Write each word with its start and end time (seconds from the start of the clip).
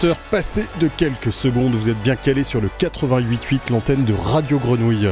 20h 0.00 0.16
passées 0.30 0.66
de 0.80 0.88
quelques 0.88 1.32
secondes, 1.32 1.72
vous 1.72 1.88
êtes 1.88 2.00
bien 2.02 2.16
calé 2.16 2.44
sur 2.44 2.60
le 2.60 2.68
88.8, 2.68 3.70
l'antenne 3.70 4.04
de 4.04 4.12
Radio 4.12 4.58
Grenouille. 4.58 5.08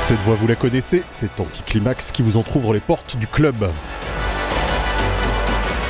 Cette 0.00 0.18
voix, 0.20 0.34
vous 0.36 0.46
la 0.46 0.54
connaissez, 0.54 1.02
c'est 1.10 1.40
Anticlimax 1.40 2.10
qui 2.10 2.22
vous 2.22 2.36
entrouvre 2.36 2.72
les 2.72 2.80
portes 2.80 3.16
du 3.16 3.26
club. 3.26 3.68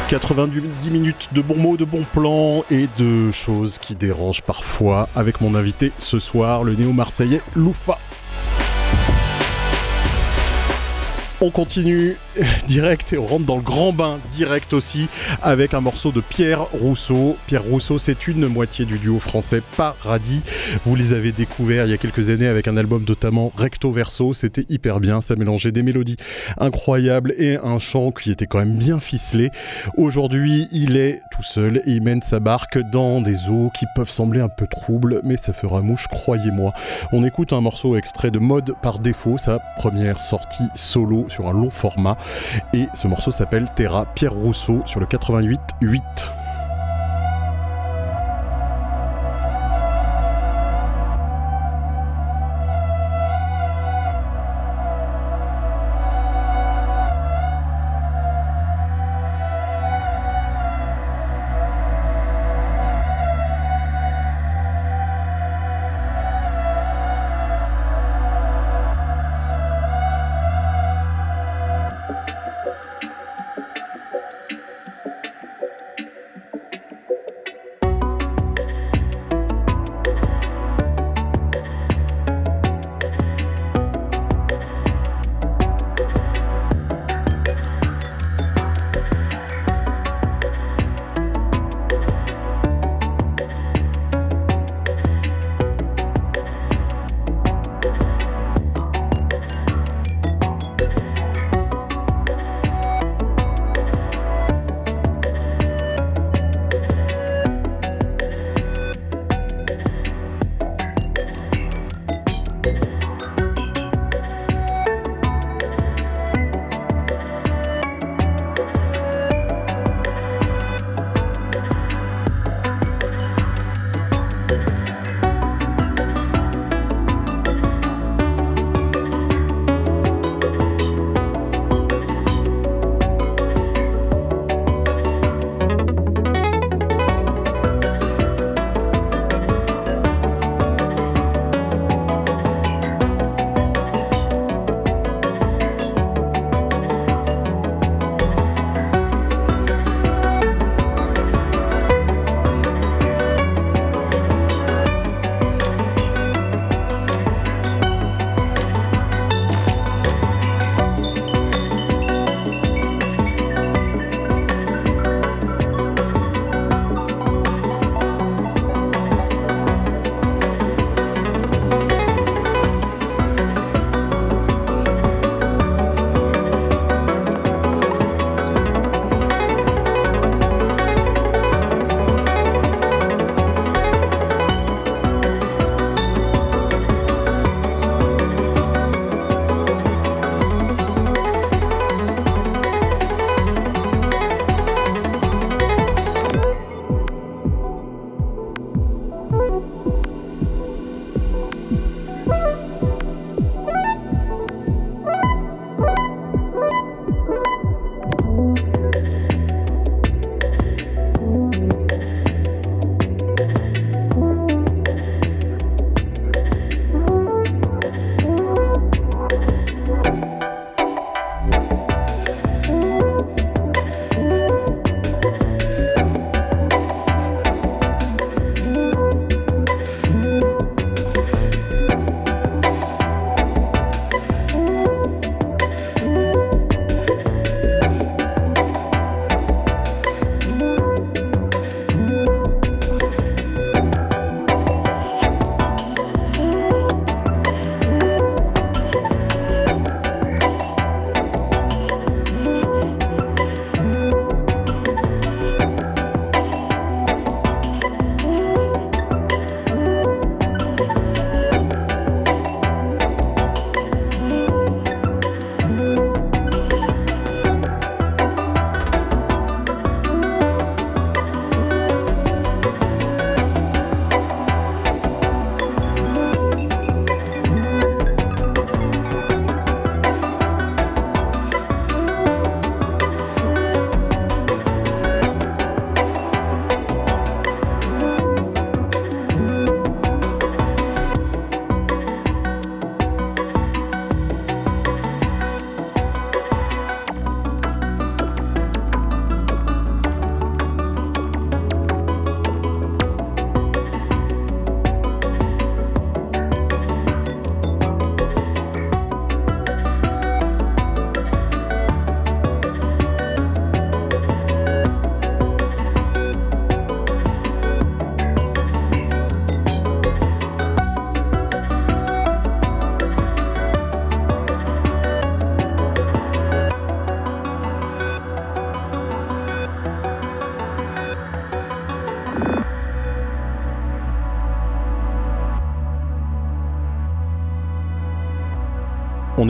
90 0.08 0.90
minutes 0.90 1.28
de 1.32 1.42
bons 1.42 1.56
mots, 1.56 1.76
de 1.76 1.84
bons 1.84 2.04
plans 2.12 2.64
et 2.70 2.88
de 2.98 3.30
choses 3.30 3.78
qui 3.78 3.94
dérangent 3.94 4.42
parfois 4.42 5.08
avec 5.14 5.40
mon 5.40 5.54
invité 5.54 5.92
ce 5.98 6.18
soir, 6.18 6.64
le 6.64 6.74
néo-marseillais 6.74 7.40
Loufa. 7.54 7.98
On 11.44 11.50
continue 11.50 12.16
direct 12.68 13.12
et 13.12 13.18
on 13.18 13.26
rentre 13.26 13.46
dans 13.46 13.56
le 13.56 13.62
grand 13.62 13.92
bain 13.92 14.20
direct 14.30 14.72
aussi 14.72 15.08
avec 15.42 15.74
un 15.74 15.80
morceau 15.80 16.12
de 16.12 16.20
Pierre 16.20 16.62
Rousseau. 16.70 17.36
Pierre 17.48 17.64
Rousseau, 17.64 17.98
c'est 17.98 18.28
une 18.28 18.46
moitié 18.46 18.84
du 18.84 18.96
duo 18.96 19.18
français 19.18 19.60
Paradis. 19.76 20.40
Vous 20.86 20.94
les 20.94 21.12
avez 21.12 21.32
découverts 21.32 21.86
il 21.86 21.90
y 21.90 21.94
a 21.94 21.96
quelques 21.96 22.30
années 22.30 22.46
avec 22.46 22.68
un 22.68 22.76
album 22.76 23.04
notamment 23.08 23.50
Recto 23.56 23.90
Verso. 23.90 24.34
C'était 24.34 24.66
hyper 24.68 25.00
bien. 25.00 25.20
Ça 25.20 25.34
mélangeait 25.34 25.72
des 25.72 25.82
mélodies 25.82 26.16
incroyables 26.58 27.34
et 27.36 27.56
un 27.56 27.80
chant 27.80 28.12
qui 28.12 28.30
était 28.30 28.46
quand 28.46 28.58
même 28.58 28.78
bien 28.78 29.00
ficelé. 29.00 29.50
Aujourd'hui, 29.96 30.68
il 30.70 30.96
est 30.96 31.22
tout 31.32 31.42
seul 31.42 31.78
et 31.86 31.90
il 31.90 32.02
mène 32.02 32.22
sa 32.22 32.38
barque 32.38 32.78
dans 32.92 33.20
des 33.20 33.48
eaux 33.48 33.72
qui 33.76 33.86
peuvent 33.96 34.08
sembler 34.08 34.40
un 34.40 34.48
peu 34.48 34.68
troubles, 34.68 35.20
mais 35.24 35.36
ça 35.36 35.52
fera 35.52 35.82
mouche, 35.82 36.06
croyez-moi. 36.06 36.72
On 37.10 37.24
écoute 37.24 37.52
un 37.52 37.60
morceau 37.60 37.96
extrait 37.96 38.30
de 38.30 38.38
Mode 38.38 38.74
par 38.80 39.00
défaut, 39.00 39.38
sa 39.38 39.58
première 39.76 40.20
sortie 40.20 40.68
solo 40.76 41.26
sur 41.32 41.48
un 41.48 41.52
long 41.52 41.70
format. 41.70 42.16
Et 42.74 42.88
ce 42.94 43.08
morceau 43.08 43.32
s'appelle 43.32 43.68
Terra 43.74 44.06
Pierre 44.14 44.32
Rousseau 44.32 44.82
sur 44.84 45.00
le 45.00 45.06
88.8. 45.06 46.00
On 46.38 46.41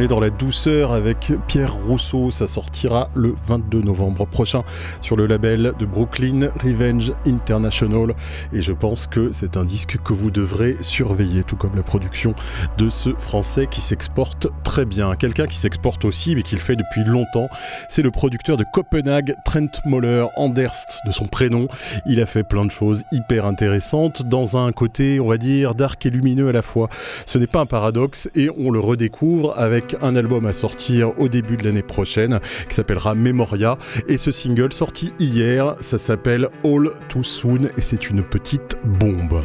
dans 0.09 0.21
la 0.21 0.31
douceur 0.31 0.93
avec 0.93 1.33
Pierre 1.47 1.75
Rousseau. 1.75 2.31
Ça 2.31 2.47
sortira 2.47 3.11
le 3.15 3.35
22 3.47 3.81
novembre 3.83 4.27
prochain 4.27 4.63
sur 5.01 5.17
le 5.17 5.27
label 5.27 5.75
de 5.79 5.87
Brooklyn 5.87 6.49
Revenge 6.63 7.13
International. 7.27 8.15
Et 8.53 8.63
je 8.63 8.73
pense 8.73 9.07
que 9.07 9.33
c'est 9.33 9.57
un 9.57 9.65
disque 9.65 9.99
que 10.13 10.19
vous 10.19 10.31
devrez 10.31 10.77
surveiller, 10.81 11.43
tout 11.43 11.57
comme 11.57 11.75
la 11.75 11.83
production 11.83 12.35
de 12.77 12.91
ce 12.91 13.11
français 13.19 13.67
qui 13.71 13.81
s'exporte 13.81 14.49
très 14.63 14.85
bien. 14.85 15.17
Quelqu'un 15.17 15.47
qui 15.47 15.57
s'exporte 15.57 16.05
aussi, 16.05 16.35
mais 16.35 16.43
qui 16.43 16.55
le 16.55 16.61
fait 16.61 16.77
depuis 16.77 17.03
longtemps, 17.05 17.49
c'est 17.89 18.03
le 18.03 18.11
producteur 18.11 18.59
de 18.59 18.65
Copenhague, 18.75 19.35
Trent 19.47 19.71
Moller 19.87 20.27
Anderst, 20.37 21.01
de 21.07 21.13
son 21.13 21.29
prénom. 21.29 21.67
Il 22.05 22.21
a 22.21 22.27
fait 22.27 22.45
plein 22.45 22.67
de 22.67 22.71
choses 22.71 23.05
hyper 23.11 23.47
intéressantes 23.47 24.23
dans 24.27 24.59
un 24.59 24.71
côté, 24.73 25.19
on 25.19 25.29
va 25.29 25.39
dire, 25.39 25.75
dark 25.75 26.05
et 26.05 26.11
lumineux 26.11 26.49
à 26.49 26.53
la 26.53 26.63
fois. 26.63 26.91
Ce 27.25 27.39
n'est 27.39 27.47
pas 27.47 27.61
un 27.61 27.67
paradoxe 27.67 28.29
et 28.35 28.51
on 28.59 28.71
le 28.71 28.81
redécouvre 28.81 29.59
avec 29.59 29.97
un 30.03 30.15
album 30.15 30.45
à 30.45 30.53
sortir 30.53 31.19
au 31.19 31.29
début 31.29 31.57
de 31.57 31.65
l'année 31.65 31.83
prochaine 31.83 32.39
qui 32.69 32.75
s'appellera 32.75 33.15
Memoria 33.15 33.79
et 34.09 34.19
ce 34.19 34.31
single 34.31 34.75
sorti 34.75 35.15
hier, 35.19 35.75
ça 35.81 35.97
s'appelle 35.97 36.51
All 36.65 36.91
Too 37.09 37.23
Soon 37.23 37.71
et 37.79 37.81
c'est 37.81 38.11
une 38.11 38.23
petite 38.23 38.77
bombe. 38.85 39.43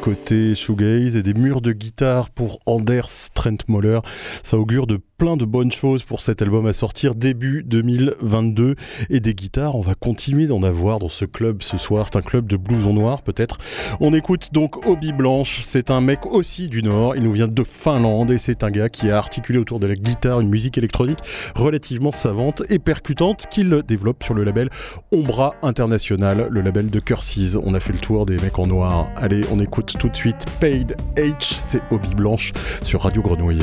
Côté 0.00 0.54
shoegaze 0.54 1.16
et 1.16 1.22
des 1.22 1.34
murs 1.34 1.60
de 1.60 1.72
guitare 1.72 2.30
pour 2.30 2.60
Anders 2.66 3.30
Trent 3.34 3.58
Moller. 3.68 4.00
Ça 4.42 4.56
augure 4.58 4.86
de 4.86 5.00
plein 5.20 5.36
de 5.36 5.44
bonnes 5.44 5.70
choses 5.70 6.02
pour 6.02 6.22
cet 6.22 6.40
album 6.40 6.64
à 6.64 6.72
sortir 6.72 7.14
début 7.14 7.62
2022 7.62 8.74
et 9.10 9.20
des 9.20 9.34
guitares. 9.34 9.74
On 9.74 9.82
va 9.82 9.94
continuer 9.94 10.46
d'en 10.46 10.62
avoir 10.62 10.98
dans 10.98 11.10
ce 11.10 11.26
club 11.26 11.62
ce 11.62 11.76
soir. 11.76 12.06
C'est 12.10 12.18
un 12.18 12.22
club 12.22 12.46
de 12.46 12.56
blues 12.56 12.86
en 12.86 12.94
noir 12.94 13.20
peut-être. 13.20 13.58
On 14.00 14.14
écoute 14.14 14.48
donc 14.54 14.86
Obi 14.86 15.12
Blanche. 15.12 15.60
C'est 15.62 15.90
un 15.90 16.00
mec 16.00 16.24
aussi 16.24 16.68
du 16.68 16.82
Nord. 16.82 17.16
Il 17.16 17.22
nous 17.24 17.32
vient 17.32 17.48
de 17.48 17.62
Finlande 17.62 18.30
et 18.30 18.38
c'est 18.38 18.64
un 18.64 18.70
gars 18.70 18.88
qui 18.88 19.10
a 19.10 19.18
articulé 19.18 19.58
autour 19.58 19.78
de 19.78 19.86
la 19.86 19.94
guitare 19.94 20.40
une 20.40 20.48
musique 20.48 20.78
électronique 20.78 21.18
relativement 21.54 22.12
savante 22.12 22.62
et 22.70 22.78
percutante 22.78 23.44
qu'il 23.50 23.82
développe 23.86 24.24
sur 24.24 24.32
le 24.32 24.42
label 24.42 24.70
Ombra 25.12 25.54
International, 25.60 26.48
le 26.50 26.60
label 26.62 26.88
de 26.88 26.98
Curses. 26.98 27.58
On 27.62 27.74
a 27.74 27.80
fait 27.80 27.92
le 27.92 28.00
tour 28.00 28.24
des 28.24 28.38
mecs 28.38 28.58
en 28.58 28.66
noir. 28.66 29.10
Allez, 29.16 29.42
on 29.52 29.60
écoute 29.60 29.96
tout 29.98 30.08
de 30.08 30.16
suite 30.16 30.46
Paid 30.60 30.96
H. 31.16 31.60
C'est 31.62 31.82
Obi 31.90 32.14
Blanche 32.14 32.54
sur 32.82 33.02
Radio 33.02 33.20
Grenouille. 33.20 33.60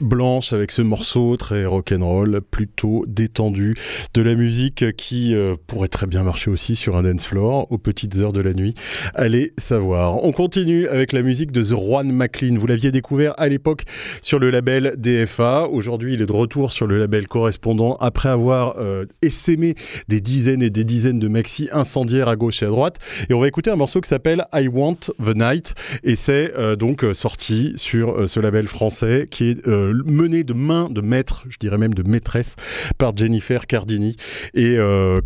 Blanche 0.00 0.52
avec 0.52 0.72
ce 0.72 0.82
morceau 0.82 1.36
très 1.36 1.64
rock'n'roll, 1.64 2.40
plutôt 2.40 3.04
détendu, 3.06 3.76
de 4.14 4.22
la 4.22 4.34
musique 4.34 4.96
qui 4.96 5.34
euh, 5.34 5.54
pourrait 5.66 5.88
très 5.88 6.06
bien 6.06 6.24
marcher 6.24 6.50
aussi 6.50 6.74
sur 6.74 6.96
un 6.96 7.02
dance 7.02 7.24
floor 7.24 7.70
aux 7.70 7.78
petites 7.78 8.16
heures 8.16 8.32
de 8.32 8.40
la 8.40 8.52
nuit. 8.52 8.74
Allez 9.14 9.52
savoir. 9.58 10.24
On 10.24 10.32
continue 10.32 10.88
avec 10.88 11.12
la 11.12 11.22
musique 11.22 11.52
de 11.52 11.62
The 11.62 11.78
Juan 11.78 12.10
McLean. 12.10 12.56
Vous 12.58 12.66
l'aviez 12.66 12.90
découvert 12.90 13.34
à 13.38 13.48
l'époque 13.48 13.84
sur 14.22 14.38
le 14.38 14.50
label 14.50 14.94
DFA. 14.98 15.68
Aujourd'hui, 15.68 16.14
il 16.14 16.22
est 16.22 16.26
de 16.26 16.32
retour 16.32 16.72
sur 16.72 16.86
le 16.86 16.98
label 16.98 17.28
correspondant 17.28 17.96
après 18.00 18.28
avoir 18.28 18.76
euh, 18.78 19.06
essaimé 19.22 19.76
des 20.08 20.20
dizaines 20.20 20.62
et 20.62 20.70
des 20.70 20.84
dizaines 20.84 21.20
de 21.20 21.28
maxi 21.28 21.68
incendiaires 21.72 22.28
à 22.28 22.36
gauche 22.36 22.62
et 22.62 22.66
à 22.66 22.70
droite. 22.70 22.98
Et 23.28 23.34
on 23.34 23.40
va 23.40 23.46
écouter 23.46 23.70
un 23.70 23.76
morceau 23.76 24.00
qui 24.00 24.08
s'appelle 24.08 24.46
I 24.52 24.66
Want 24.66 24.98
the 25.22 25.36
Night 25.36 25.74
et 26.02 26.16
c'est 26.16 26.52
euh, 26.56 26.74
donc 26.74 27.04
sorti 27.12 27.72
sur 27.76 28.28
ce 28.28 28.40
label 28.40 28.66
français 28.66 29.28
qui 29.30 29.50
est 29.50 29.59
est 29.64 29.92
mené 30.04 30.44
de 30.44 30.52
main 30.52 30.88
de 30.90 31.00
maître, 31.00 31.44
je 31.48 31.56
dirais 31.58 31.78
même 31.78 31.94
de 31.94 32.08
maîtresse, 32.08 32.56
par 32.98 33.16
Jennifer 33.16 33.66
Cardini. 33.66 34.16
Et 34.54 34.76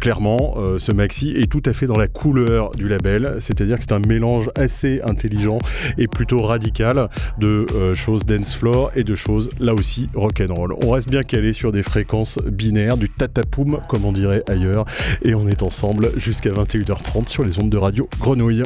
clairement, 0.00 0.56
ce 0.78 0.92
maxi 0.92 1.30
est 1.30 1.50
tout 1.50 1.62
à 1.66 1.72
fait 1.72 1.86
dans 1.86 1.98
la 1.98 2.08
couleur 2.08 2.72
du 2.72 2.88
label, 2.88 3.36
c'est-à-dire 3.38 3.76
que 3.76 3.82
c'est 3.82 3.94
un 3.94 3.98
mélange 3.98 4.50
assez 4.54 5.00
intelligent 5.02 5.58
et 5.98 6.06
plutôt 6.06 6.42
radical 6.42 7.08
de 7.38 7.66
choses 7.94 8.24
dance 8.24 8.54
floor 8.54 8.90
et 8.94 9.04
de 9.04 9.14
choses 9.14 9.50
là 9.58 9.74
aussi 9.74 10.08
rock'n'roll. 10.14 10.74
On 10.84 10.90
reste 10.90 11.08
bien 11.08 11.22
calé 11.22 11.52
sur 11.52 11.72
des 11.72 11.82
fréquences 11.82 12.38
binaires, 12.38 12.96
du 12.96 13.08
tatapoum 13.08 13.80
comme 13.88 14.04
on 14.04 14.12
dirait 14.12 14.42
ailleurs, 14.48 14.84
et 15.22 15.34
on 15.34 15.48
est 15.48 15.62
ensemble 15.62 16.08
jusqu'à 16.16 16.50
21h30 16.50 17.28
sur 17.28 17.44
les 17.44 17.58
ondes 17.58 17.70
de 17.70 17.76
radio 17.76 18.08
Grenouille. 18.20 18.62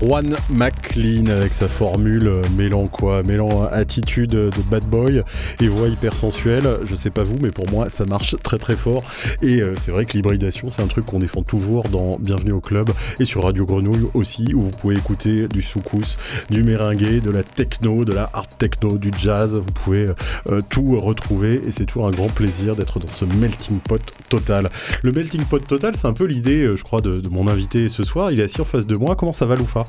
Juan 0.00 0.32
McLean 0.90 1.26
avec 1.26 1.52
sa 1.52 1.68
formule 1.68 2.26
euh, 2.26 2.42
mêlant 2.56 2.86
quoi? 2.86 3.22
Mêlant 3.22 3.64
attitude 3.64 4.30
de 4.30 4.50
bad 4.70 4.84
boy 4.86 5.22
et 5.60 5.68
voix 5.68 5.88
hypersensuelle. 5.88 6.78
Je 6.84 6.94
sais 6.94 7.10
pas 7.10 7.22
vous, 7.22 7.38
mais 7.40 7.50
pour 7.50 7.70
moi 7.70 7.90
ça 7.90 8.04
marche 8.04 8.34
très 8.42 8.58
très 8.58 8.76
fort. 8.76 9.04
Et 9.42 9.60
euh, 9.60 9.74
c'est 9.76 9.92
vrai 9.92 10.04
que 10.04 10.14
l'hybridation 10.14 10.68
c'est 10.68 10.82
un 10.82 10.86
truc 10.86 11.06
qu'on 11.06 11.18
défend 11.18 11.42
toujours 11.42 11.84
dans 11.84 12.18
Bienvenue 12.18 12.52
au 12.52 12.60
club 12.60 12.90
et 13.18 13.24
sur 13.24 13.44
Radio 13.44 13.66
Grenouille 13.66 14.08
aussi 14.14 14.52
où 14.54 14.62
vous 14.62 14.70
pouvez 14.70 14.96
écouter 14.96 15.48
du 15.48 15.62
soukous, 15.62 16.16
du 16.50 16.62
merengue, 16.62 17.20
de 17.22 17.30
la 17.30 17.42
techno, 17.42 18.04
de 18.04 18.12
la 18.12 18.28
hard 18.32 18.48
techno, 18.58 18.98
du 18.98 19.10
jazz. 19.16 19.54
Vous 19.54 19.72
pouvez 19.72 20.06
euh, 20.48 20.60
tout 20.68 20.98
retrouver 20.98 21.62
et 21.66 21.72
c'est 21.72 21.86
toujours 21.86 22.08
un 22.08 22.12
grand 22.12 22.32
plaisir 22.32 22.74
d'être 22.74 22.98
dans 22.98 23.08
ce 23.08 23.24
melting 23.24 23.78
pot 23.78 24.02
total. 24.28 24.70
Le 25.02 25.12
melting 25.12 25.44
pot 25.44 25.64
total 25.64 25.94
c'est 25.94 26.08
un 26.08 26.14
peu 26.14 26.24
l'idée 26.24 26.70
je 26.76 26.82
crois 26.82 27.00
de, 27.00 27.20
de, 27.20 27.28
mon 27.28 27.48
invité 27.48 27.88
ce 27.88 28.02
soir. 28.02 28.32
Il 28.32 28.40
est 28.40 28.44
assis 28.44 28.60
en 28.60 28.64
face 28.64 28.86
de 28.86 28.96
moi. 28.96 29.14
Comment 29.14 29.32
ça 29.32 29.46
va 29.46 29.54
Loufa? 29.54 29.84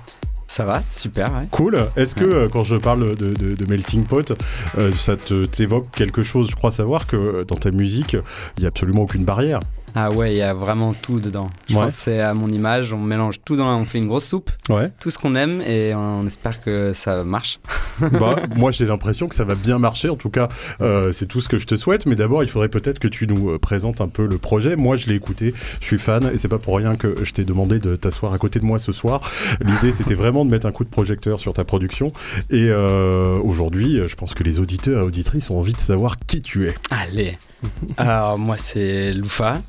Ça 0.52 0.66
va, 0.66 0.82
super. 0.90 1.34
Ouais. 1.34 1.48
Cool. 1.50 1.78
Est-ce 1.96 2.14
que 2.14 2.26
euh, 2.26 2.50
quand 2.50 2.64
je 2.64 2.76
parle 2.76 3.16
de, 3.16 3.66
melting 3.70 4.04
pot, 4.04 4.34
euh, 4.78 4.92
ça 4.92 5.16
t'évoque 5.16 5.90
quelque 5.92 6.24
chose 6.24 6.50
Je 6.52 6.58
crois 6.58 6.72
savoir 6.72 7.08
que 7.08 7.44
dans 7.44 7.56
ta 7.56 7.72
musique, 7.72 8.18
il 8.58 8.60
n'y 8.60 8.66
a 8.66 8.68
absolument 8.68 9.04
aucune 9.04 9.24
barrière. 9.24 9.62
Ah 9.96 10.10
ouais, 10.10 10.34
il 10.34 10.38
y 10.38 10.42
a 10.42 10.54
vraiment 10.54 10.94
tout 10.94 11.20
dedans. 11.20 11.50
Je 11.68 11.76
pense 11.76 11.94
c'est 11.94 12.22
à 12.22 12.34
mon 12.34 12.50
image, 12.50 12.94
on 12.94 13.00
mélange 13.00 13.42
tout 13.44 13.56
dans, 13.56 13.76
on 13.78 13.86
fait 13.86 13.98
une 13.98 14.08
grosse 14.08 14.26
soupe, 14.26 14.50
ouais. 14.70 14.92
tout 15.00 15.10
ce 15.10 15.18
qu'on 15.18 15.36
aime 15.36 15.62
et 15.62 15.94
on 15.96 16.26
espère 16.26 16.62
que 16.62 16.94
ça 16.94 17.24
marche. 17.24 17.60
bah, 18.20 18.38
moi 18.56 18.72
j'ai 18.72 18.86
l'impression 18.86 19.28
que 19.28 19.36
ça 19.36 19.44
va 19.44 19.56
bien 19.56 19.80
marcher, 19.80 20.10
en 20.10 20.16
tout 20.16 20.30
cas 20.30 20.50
euh, 20.82 21.12
c'est 21.12 21.26
tout 21.26 21.42
ce 21.42 21.50
que 21.50 21.58
je 21.58 21.68
te 21.68 21.76
souhaite, 21.76 22.06
mais 22.06 22.16
d'abord 22.16 22.44
il 22.44 22.50
faudrait 22.50 22.70
peut-être 22.70 23.00
que 23.00 23.08
tu 23.08 23.28
nous 23.28 23.52
euh, 23.52 23.60
présentes 23.60 24.02
un 24.02 24.08
peu 24.08 24.26
le 24.26 24.38
projet. 24.38 24.76
Moi 24.76 24.96
je 24.96 25.08
l'ai 25.08 25.16
écouté, 25.16 25.54
je 25.82 25.86
suis 25.86 26.00
fan 26.00 26.32
et 26.34 26.38
c'est 26.38 26.48
pas 26.48 26.60
pour 26.60 26.78
rien 26.78 26.96
que 26.96 27.24
je 27.24 27.34
t'ai 27.34 27.44
demandé 27.44 27.80
de 27.80 27.96
t'asseoir 27.96 28.34
à 28.34 28.38
côté 28.38 28.60
de 28.60 28.66
moi 28.66 28.80
ce 28.80 28.92
soir. 28.92 29.22
L'idée 29.62 29.92
c'était 29.92 30.16
vraiment 30.16 30.46
de 30.46 30.52
mettre 30.52 30.68
un 30.68 30.72
coup 30.72 30.86
de 30.86 30.90
projecteur 30.90 31.40
sur 31.40 31.54
ta 31.54 31.66
production 31.66 32.12
et 32.50 32.70
euh, 32.70 33.38
aujourd'hui 33.44 34.00
je 34.08 34.16
pense 34.16 34.34
que 34.36 34.44
les 34.44 34.60
auditeurs 34.60 35.04
et 35.04 35.06
auditrices 35.06 35.50
ont 35.50 35.60
envie 35.60 35.74
de 35.74 35.80
savoir 35.80 36.18
qui 36.18 36.42
tu 36.42 36.68
es. 36.68 36.76
Allez, 36.90 37.38
alors 37.98 38.38
moi 38.38 38.56
c'est 38.58 39.14
Loufa. 39.14 39.62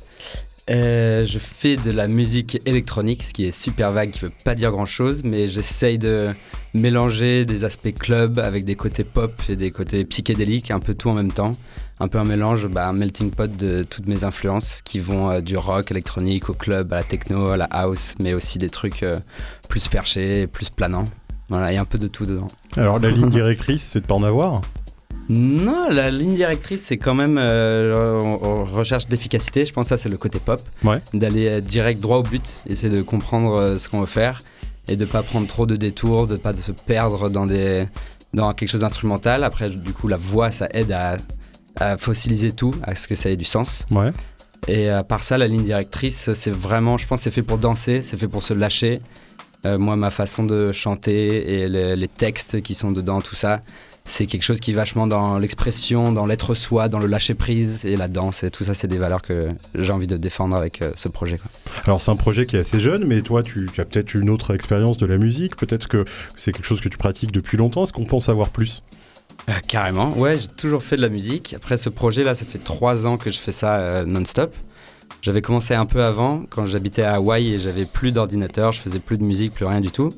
Euh, 0.69 1.25
je 1.25 1.39
fais 1.39 1.75
de 1.75 1.91
la 1.91 2.07
musique 2.07 2.57
électronique, 2.65 3.23
ce 3.23 3.33
qui 3.33 3.43
est 3.43 3.51
super 3.51 3.91
vague, 3.91 4.11
qui 4.11 4.21
veut 4.21 4.31
pas 4.45 4.55
dire 4.55 4.71
grand 4.71 4.85
chose, 4.85 5.21
mais 5.23 5.47
j'essaye 5.47 5.97
de 5.97 6.29
mélanger 6.73 7.45
des 7.45 7.65
aspects 7.65 7.93
club 7.93 8.39
avec 8.39 8.63
des 8.63 8.75
côtés 8.75 9.03
pop 9.03 9.33
et 9.49 9.55
des 9.55 9.71
côtés 9.71 10.05
psychédéliques, 10.05 10.71
un 10.71 10.79
peu 10.79 10.93
tout 10.93 11.09
en 11.09 11.13
même 11.13 11.31
temps. 11.31 11.51
Un 11.99 12.07
peu 12.07 12.17
un 12.17 12.23
mélange, 12.23 12.67
bah, 12.67 12.87
un 12.87 12.93
melting 12.93 13.29
pot 13.29 13.55
de 13.55 13.83
toutes 13.83 14.07
mes 14.07 14.23
influences 14.23 14.81
qui 14.83 14.99
vont 14.99 15.29
euh, 15.29 15.41
du 15.41 15.57
rock 15.57 15.91
électronique 15.91 16.49
au 16.49 16.53
club, 16.53 16.91
à 16.93 16.97
la 16.97 17.03
techno, 17.03 17.49
à 17.49 17.57
la 17.57 17.65
house, 17.65 18.15
mais 18.21 18.33
aussi 18.33 18.57
des 18.57 18.69
trucs 18.69 19.03
euh, 19.03 19.15
plus 19.69 19.87
perchés, 19.87 20.47
plus 20.47 20.69
planants. 20.69 21.05
Voilà, 21.49 21.71
il 21.71 21.75
y 21.75 21.77
a 21.77 21.81
un 21.81 21.85
peu 21.85 21.97
de 21.97 22.07
tout 22.07 22.25
dedans. 22.25 22.47
Alors 22.77 22.99
la 22.99 23.11
ligne 23.11 23.29
directrice, 23.29 23.83
c'est 23.83 24.01
de 24.01 24.05
pas 24.05 24.15
en 24.15 24.23
avoir? 24.23 24.61
Non, 25.29 25.89
la 25.89 26.11
ligne 26.11 26.35
directrice, 26.35 26.83
c'est 26.83 26.97
quand 26.97 27.13
même 27.13 27.37
euh, 27.37 28.19
recherche 28.71 29.07
d'efficacité. 29.07 29.63
Je 29.63 29.73
pense 29.73 29.85
que 29.85 29.89
ça, 29.89 29.97
c'est 29.97 30.09
le 30.09 30.17
côté 30.17 30.39
pop. 30.39 30.61
D'aller 31.13 31.49
euh, 31.49 31.61
direct 31.61 32.01
droit 32.01 32.17
au 32.17 32.23
but, 32.23 32.61
essayer 32.67 32.93
de 32.93 33.01
comprendre 33.01 33.53
euh, 33.53 33.77
ce 33.77 33.89
qu'on 33.89 34.01
veut 34.01 34.05
faire 34.05 34.39
et 34.89 34.95
de 34.95 35.05
pas 35.05 35.23
prendre 35.23 35.47
trop 35.47 35.65
de 35.65 35.77
détours, 35.77 36.27
de 36.27 36.35
pas 36.35 36.53
se 36.53 36.71
perdre 36.71 37.29
dans, 37.29 37.45
des, 37.45 37.85
dans 38.33 38.53
quelque 38.53 38.69
chose 38.69 38.81
d'instrumental. 38.81 39.43
Après, 39.43 39.69
du 39.69 39.93
coup, 39.93 40.09
la 40.09 40.17
voix, 40.17 40.51
ça 40.51 40.67
aide 40.71 40.91
à, 40.91 41.17
fossiliser 41.97 42.51
tout, 42.51 42.73
à 42.83 42.93
ce 42.93 43.07
que 43.07 43.15
ça 43.15 43.29
ait 43.29 43.37
du 43.37 43.45
sens. 43.45 43.85
Ouais. 43.91 44.11
Et 44.67 44.89
à 44.89 45.03
part 45.03 45.23
ça, 45.23 45.37
la 45.37 45.47
ligne 45.47 45.63
directrice, 45.63 46.33
c'est 46.33 46.53
vraiment, 46.53 46.97
je 46.97 47.07
pense, 47.07 47.21
c'est 47.21 47.31
fait 47.31 47.41
pour 47.41 47.57
danser, 47.57 48.01
c'est 48.03 48.17
fait 48.17 48.27
pour 48.27 48.43
se 48.43 48.53
lâcher. 48.53 49.01
moi, 49.65 49.95
ma 49.95 50.11
façon 50.11 50.43
de 50.43 50.71
chanter 50.71 51.61
et 51.61 51.67
les, 51.67 51.95
les 51.95 52.07
textes 52.07 52.61
qui 52.61 52.75
sont 52.75 52.91
dedans, 52.91 53.21
tout 53.21 53.35
ça, 53.35 53.61
c'est 54.05 54.25
quelque 54.25 54.43
chose 54.43 54.59
qui 54.59 54.71
est 54.71 54.73
vachement 54.73 55.07
dans 55.07 55.39
l'expression, 55.39 56.11
dans 56.11 56.25
l'être 56.25 56.55
soi, 56.55 56.89
dans 56.89 56.99
le 56.99 57.07
lâcher 57.07 57.35
prise 57.35 57.85
et 57.85 57.95
la 57.95 58.07
danse 58.09 58.43
et 58.43 58.51
tout 58.51 58.63
ça, 58.65 58.75
c'est 58.75 58.87
des 58.87 58.97
valeurs 58.97 59.21
que 59.21 59.49
j'ai 59.75 59.91
envie 59.91 60.07
de 60.07 60.17
défendre 60.17 60.55
avec 60.55 60.81
euh, 60.81 60.91
ce 60.95 61.07
projet. 61.07 61.39
Alors 61.85 62.01
c'est 62.01 62.11
un 62.11 62.17
projet 62.17 62.45
qui 62.45 62.57
est 62.57 62.59
assez 62.59 62.79
jeune, 62.79 63.05
mais 63.05 63.21
toi 63.21 63.43
tu, 63.43 63.69
as 63.77 63.85
peut-être 63.85 64.13
une 64.13 64.29
autre 64.29 64.53
expérience 64.53 64.97
de 64.97 65.05
la 65.05 65.17
musique, 65.17 65.55
peut-être 65.55 65.87
que 65.87 66.03
c'est 66.37 66.51
quelque 66.51 66.65
chose 66.65 66.81
que 66.81 66.89
tu 66.89 66.97
pratiques 66.97 67.31
depuis 67.31 67.57
longtemps. 67.57 67.83
Est-ce 67.83 67.93
qu'on 67.93 68.05
peut 68.05 68.15
en 68.15 68.19
savoir 68.19 68.49
plus? 68.49 68.83
Euh, 69.49 69.53
Carrément, 69.67 70.09
ouais, 70.17 70.37
j'ai 70.37 70.47
toujours 70.47 70.83
fait 70.83 70.97
de 70.97 71.01
la 71.01 71.09
musique. 71.09 71.53
Après 71.53 71.77
ce 71.77 71.89
projet 71.89 72.23
là, 72.23 72.35
ça 72.35 72.45
fait 72.45 72.63
trois 72.63 73.07
ans 73.07 73.17
que 73.17 73.31
je 73.31 73.39
fais 73.39 73.53
ça 73.53 73.77
euh, 73.77 74.05
non-stop. 74.05 74.53
J'avais 75.21 75.41
commencé 75.41 75.73
un 75.73 75.85
peu 75.85 76.03
avant, 76.03 76.43
quand 76.49 76.65
j'habitais 76.65 77.03
à 77.03 77.13
Hawaï 77.15 77.53
et 77.53 77.59
j'avais 77.59 77.85
plus 77.85 78.11
d'ordinateur, 78.11 78.73
je 78.73 78.81
faisais 78.81 78.99
plus 78.99 79.17
de 79.17 79.23
musique, 79.23 79.53
plus 79.53 79.65
rien 79.65 79.79
du 79.79 79.91
tout. 79.91 80.09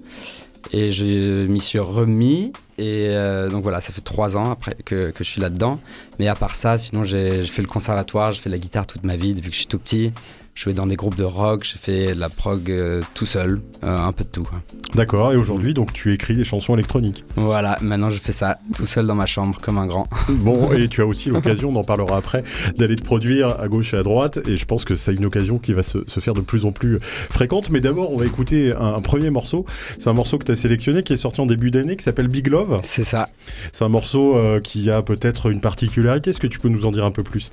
Et 0.71 0.91
je 0.91 1.45
m'y 1.45 1.61
suis 1.61 1.77
remis. 1.77 2.51
Et 2.77 3.07
euh, 3.09 3.49
donc 3.49 3.63
voilà, 3.63 3.79
ça 3.79 3.93
fait 3.93 4.01
trois 4.01 4.35
ans 4.35 4.51
après 4.51 4.75
que, 4.85 5.11
que 5.11 5.23
je 5.23 5.29
suis 5.29 5.41
là-dedans. 5.41 5.79
Mais 6.19 6.27
à 6.27 6.35
part 6.35 6.55
ça, 6.55 6.77
sinon 6.77 7.03
j'ai 7.03 7.43
fait 7.43 7.61
le 7.61 7.67
conservatoire, 7.67 8.31
j'ai 8.33 8.41
fait 8.41 8.49
de 8.49 8.55
la 8.55 8.59
guitare 8.59 8.85
toute 8.85 9.03
ma 9.03 9.15
vie 9.15 9.33
depuis 9.33 9.49
que 9.49 9.55
je 9.55 9.59
suis 9.59 9.67
tout 9.67 9.79
petit 9.79 10.11
je 10.55 10.63
jouais 10.63 10.73
dans 10.73 10.87
des 10.87 10.95
groupes 10.95 11.15
de 11.15 11.23
rock, 11.23 11.65
j'ai 11.65 11.77
fait 11.77 12.15
de 12.15 12.19
la 12.19 12.29
prog 12.29 12.71
euh, 12.71 13.01
tout 13.13 13.25
seul, 13.25 13.59
euh, 13.83 13.97
un 13.97 14.13
peu 14.13 14.23
de 14.23 14.29
tout. 14.29 14.47
D'accord, 14.95 15.33
et 15.33 15.35
aujourd'hui, 15.35 15.73
donc 15.73 15.91
tu 15.91 16.13
écris 16.13 16.33
des 16.33 16.45
chansons 16.45 16.75
électroniques 16.75 17.25
Voilà, 17.35 17.77
maintenant 17.81 18.09
je 18.09 18.19
fais 18.19 18.31
ça 18.31 18.57
tout 18.73 18.85
seul 18.85 19.05
dans 19.05 19.15
ma 19.15 19.25
chambre, 19.25 19.57
comme 19.61 19.77
un 19.77 19.85
grand. 19.85 20.07
bon, 20.29 20.71
et 20.71 20.87
tu 20.87 21.01
as 21.01 21.05
aussi 21.05 21.29
l'occasion, 21.29 21.69
on 21.69 21.75
en 21.75 21.83
parlera 21.83 22.15
après, 22.15 22.45
d'aller 22.77 22.95
te 22.95 23.03
produire 23.03 23.59
à 23.59 23.67
gauche 23.67 23.93
et 23.93 23.97
à 23.97 24.03
droite, 24.03 24.39
et 24.47 24.55
je 24.55 24.65
pense 24.65 24.85
que 24.85 24.95
c'est 24.95 25.13
une 25.13 25.25
occasion 25.25 25.59
qui 25.59 25.73
va 25.73 25.83
se, 25.83 25.99
faire 26.21 26.33
de 26.33 26.41
plus 26.41 26.63
en 26.63 26.71
plus 26.71 26.99
fréquente. 27.01 27.69
Mais 27.69 27.81
d'abord, 27.81 28.13
on 28.13 28.17
va 28.17 28.25
écouter 28.25 28.73
un, 28.73 29.01
premier 29.01 29.29
morceau. 29.29 29.65
C'est 29.99 30.07
un 30.07 30.13
morceau 30.13 30.37
que 30.37 30.45
tu 30.45 30.51
as 30.53 30.55
sélectionné, 30.55 31.03
qui 31.03 31.11
est 31.11 31.17
sorti 31.17 31.41
en 31.41 31.45
début 31.45 31.69
d'année, 31.69 31.97
qui 31.97 32.03
s'appelle 32.03 32.29
Big 32.29 32.47
Love. 32.47 32.79
C'est 32.83 33.03
ça. 33.03 33.27
C'est 33.73 33.83
un 33.83 33.89
morceau 33.89 34.37
euh, 34.37 34.61
qui 34.61 34.89
a 34.89 35.01
peut-être 35.01 35.51
une 35.51 35.59
particularité. 35.59 36.29
Est-ce 36.29 36.39
que 36.39 36.47
tu 36.47 36.59
peux 36.59 36.69
nous 36.69 36.85
en 36.85 36.91
dire 36.91 37.03
un 37.03 37.11
peu 37.11 37.23
plus? 37.23 37.49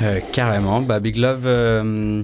Euh, 0.00 0.20
carrément. 0.32 0.80
Bah, 0.80 1.00
Big 1.00 1.16
Love, 1.16 1.46
euh, 1.46 2.22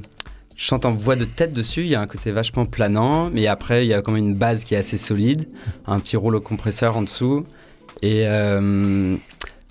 je 0.56 0.64
chante 0.64 0.84
en 0.84 0.92
voix 0.92 1.16
de 1.16 1.24
tête 1.24 1.52
dessus. 1.52 1.82
Il 1.82 1.88
y 1.88 1.94
a 1.94 2.00
un 2.00 2.06
côté 2.06 2.32
vachement 2.32 2.66
planant, 2.66 3.30
mais 3.30 3.46
après, 3.46 3.84
il 3.84 3.88
y 3.88 3.94
a 3.94 4.02
quand 4.02 4.12
même 4.12 4.24
une 4.24 4.34
base 4.34 4.64
qui 4.64 4.74
est 4.74 4.78
assez 4.78 4.96
solide. 4.96 5.48
Un 5.86 6.00
petit 6.00 6.16
rouleau 6.16 6.40
compresseur 6.40 6.96
en 6.96 7.02
dessous. 7.02 7.44
Et 8.02 8.26
euh, 8.26 9.16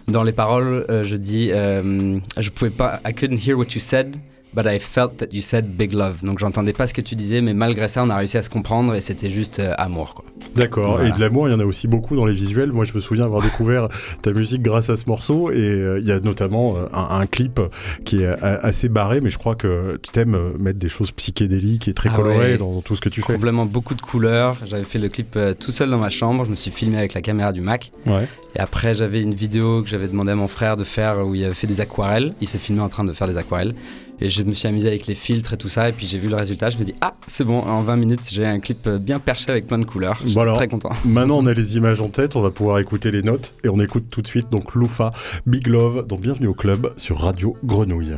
dans 0.07 0.23
les 0.23 0.33
paroles, 0.33 0.85
je 1.03 1.15
dis 1.15 1.49
Je 1.49 2.49
pouvais 2.49 2.71
pas. 2.71 3.01
I 3.05 3.13
couldn't 3.13 3.39
hear 3.45 3.57
what 3.57 3.73
you 3.73 3.79
said 3.79 4.17
but 4.57 4.65
I 4.65 4.79
felt 4.79 5.17
that 5.19 5.27
you 5.31 5.41
said 5.41 5.77
big 5.77 5.93
love. 5.93 6.23
Donc 6.23 6.39
j'entendais 6.39 6.73
pas 6.73 6.87
ce 6.87 6.93
que 6.95 7.01
tu 7.01 7.13
disais, 7.13 7.41
mais 7.41 7.53
malgré 7.53 7.87
ça, 7.87 8.03
on 8.03 8.09
a 8.09 8.17
réussi 8.17 8.37
à 8.37 8.41
se 8.41 8.49
comprendre 8.49 8.95
et 8.95 9.01
c'était 9.01 9.29
juste 9.29 9.59
euh, 9.59 9.75
amour. 9.77 10.23
D'accord. 10.55 11.03
Et 11.03 11.11
de 11.11 11.19
l'amour, 11.19 11.47
il 11.47 11.51
y 11.51 11.53
en 11.53 11.59
a 11.59 11.65
aussi 11.65 11.87
beaucoup 11.87 12.15
dans 12.15 12.25
les 12.25 12.33
visuels. 12.33 12.71
Moi, 12.71 12.83
je 12.83 12.93
me 12.93 12.99
souviens 12.99 13.25
avoir 13.25 13.43
découvert 13.43 13.87
ta 14.23 14.31
musique 14.31 14.63
grâce 14.63 14.89
à 14.89 14.97
ce 14.97 15.05
morceau 15.05 15.51
et 15.51 15.57
euh, 15.57 15.99
il 15.99 16.07
y 16.07 16.11
a 16.11 16.19
notamment 16.19 16.75
euh, 16.75 16.87
un, 16.91 17.27
clip 17.27 17.59
qui 18.03 18.23
est 18.23 18.41
assez 18.41 18.89
barré, 18.89 19.21
mais 19.21 19.29
je 19.29 19.37
crois 19.37 19.55
que 19.55 19.99
tu 20.01 20.19
aimes 20.19 20.53
mettre 20.57 20.79
des 20.79 20.89
choses 20.89 21.11
psychédéliques 21.11 21.87
et 21.87 21.93
très 21.93 22.09
ah 22.11 22.15
colorées 22.15 22.57
dans, 22.57 22.81
tout 22.81 22.95
ce 22.95 23.01
que 23.01 23.09
tu 23.09 23.21
fais. 23.21 23.33
Complètement 23.33 23.65
beaucoup 23.65 23.93
de 23.93 24.01
couleurs. 24.01 24.57
J'avais 24.65 24.85
fait 24.85 24.97
le 24.97 25.09
clip 25.09 25.37
tout 25.59 25.71
seul 25.71 25.91
dans 25.91 25.97
ma 25.99 26.09
chambre. 26.09 26.45
Je 26.45 26.49
me 26.49 26.55
suis 26.55 26.71
filmé 26.71 26.97
avec 26.97 27.13
la 27.13 27.21
caméra 27.21 27.51
du 27.51 27.61
Mac. 27.61 27.91
Ouais. 28.07 28.27
Et 28.55 28.59
après, 28.59 28.95
j'avais 28.95 29.21
une 29.21 29.35
vidéo 29.35 29.83
que 29.83 29.89
j'avais 29.89 30.07
demandé 30.07 30.31
à 30.31 30.35
mon 30.35 30.47
frère 30.47 30.77
de 30.77 30.83
faire 30.83 31.27
où 31.27 31.35
il 31.35 31.43
avait 31.43 31.53
fait 31.53 31.67
des 31.67 31.81
aquarelles. 31.81 32.33
Il 32.41 32.47
s'est 32.47 32.57
filmé 32.57 32.81
en 32.81 32.89
train 32.89 33.03
de 33.03 33.13
faire 33.13 33.27
des 33.27 33.37
aquarelles. 33.37 33.75
Et 34.19 34.29
je 34.29 34.43
me 34.43 34.53
suis 34.53 34.67
amusé 34.67 34.87
avec 34.87 35.07
les 35.07 35.15
filtres 35.15 35.53
et 35.53 35.57
tout 35.57 35.69
ça. 35.69 35.89
Et 35.89 35.93
puis 35.93 36.07
j'ai 36.07 36.17
vu 36.17 36.27
le 36.27 36.35
résultat. 36.35 36.69
Je 36.69 36.77
me 36.77 36.83
dis, 36.83 36.95
ah, 37.01 37.13
c'est 37.27 37.43
bon, 37.43 37.59
en 37.59 37.81
20 37.81 37.95
minutes, 37.97 38.21
j'ai 38.29 38.45
un 38.45 38.59
clip 38.59 38.87
bien 38.87 39.19
perché 39.19 39.49
avec 39.49 39.67
plein 39.67 39.79
de 39.79 39.85
couleurs. 39.85 40.19
Je 40.23 40.29
suis 40.29 40.53
très 40.55 40.67
content. 40.67 40.91
Maintenant, 41.05 41.37
on 41.37 41.45
a 41.45 41.53
les 41.53 41.77
images 41.77 42.01
en 42.01 42.09
tête. 42.09 42.35
On 42.35 42.41
va 42.41 42.51
pouvoir 42.51 42.79
écouter 42.79 43.11
les 43.11 43.21
notes. 43.21 43.53
Et 43.63 43.69
on 43.69 43.79
écoute 43.79 44.05
tout 44.09 44.21
de 44.21 44.27
suite 44.27 44.49
donc 44.49 44.75
Loufa, 44.75 45.11
Big 45.45 45.67
Love, 45.67 46.05
dans 46.07 46.17
Bienvenue 46.17 46.47
au 46.47 46.53
Club 46.53 46.93
sur 46.97 47.19
Radio 47.19 47.55
Grenouille. 47.63 48.15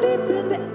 deep 0.00 0.30
in 0.30 0.48
the 0.48 0.69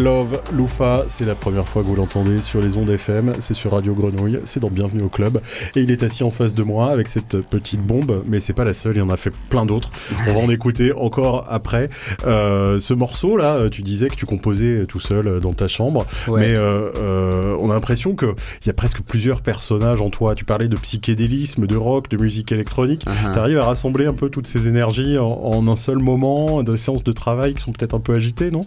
Love 0.00 0.40
Loufa, 0.54 1.04
c'est 1.08 1.26
la 1.26 1.34
première 1.34 1.68
fois 1.68 1.82
que 1.82 1.86
vous 1.86 1.94
l'entendez 1.94 2.40
sur 2.40 2.62
les 2.62 2.78
ondes 2.78 2.88
FM, 2.88 3.34
c'est 3.40 3.52
sur 3.52 3.72
Radio 3.72 3.94
Grenouille, 3.94 4.40
c'est 4.44 4.58
dans 4.58 4.70
Bienvenue 4.70 5.02
au 5.02 5.10
Club, 5.10 5.42
et 5.76 5.80
il 5.80 5.90
est 5.90 6.02
assis 6.02 6.24
en 6.24 6.30
face 6.30 6.54
de 6.54 6.62
moi 6.62 6.90
avec 6.90 7.06
cette 7.06 7.46
petite 7.46 7.82
bombe, 7.82 8.22
mais 8.26 8.40
c'est 8.40 8.54
pas 8.54 8.64
la 8.64 8.72
seule, 8.72 8.96
il 8.96 9.02
en 9.02 9.10
a 9.10 9.18
fait 9.18 9.32
plein 9.50 9.66
d'autres, 9.66 9.90
on 10.26 10.32
va 10.32 10.40
en 10.40 10.48
écouter 10.48 10.94
encore 10.94 11.46
après. 11.50 11.90
Euh, 12.24 12.80
ce 12.80 12.94
morceau 12.94 13.36
là, 13.36 13.68
tu 13.68 13.82
disais 13.82 14.08
que 14.08 14.14
tu 14.14 14.24
composais 14.24 14.86
tout 14.86 15.00
seul 15.00 15.38
dans 15.38 15.52
ta 15.52 15.68
chambre, 15.68 16.06
mais 16.28 16.54
euh, 16.54 16.90
euh, 16.96 17.56
on 17.60 17.70
a 17.70 17.74
l'impression 17.74 18.16
qu'il 18.16 18.32
y 18.64 18.70
a 18.70 18.74
presque 18.74 19.02
plusieurs 19.02 19.42
personnages 19.42 20.00
en 20.00 20.08
toi, 20.08 20.34
tu 20.34 20.46
parlais 20.46 20.68
de 20.68 20.76
psychédélisme, 20.76 21.66
de 21.66 21.76
rock, 21.76 22.08
de 22.08 22.16
musique 22.16 22.52
électronique, 22.52 23.04
uh-huh. 23.04 23.32
tu 23.34 23.38
arrives 23.38 23.58
à 23.58 23.64
rassembler 23.64 24.06
un 24.06 24.14
peu 24.14 24.30
toutes 24.30 24.46
ces 24.46 24.66
énergies 24.66 25.18
en, 25.18 25.26
en 25.26 25.68
un 25.68 25.76
seul 25.76 25.98
moment, 25.98 26.62
de 26.62 26.74
séances 26.78 27.04
de 27.04 27.12
travail 27.12 27.52
qui 27.52 27.62
sont 27.62 27.72
peut-être 27.72 27.94
un 27.94 28.00
peu 28.00 28.14
agitées, 28.14 28.50
non? 28.50 28.62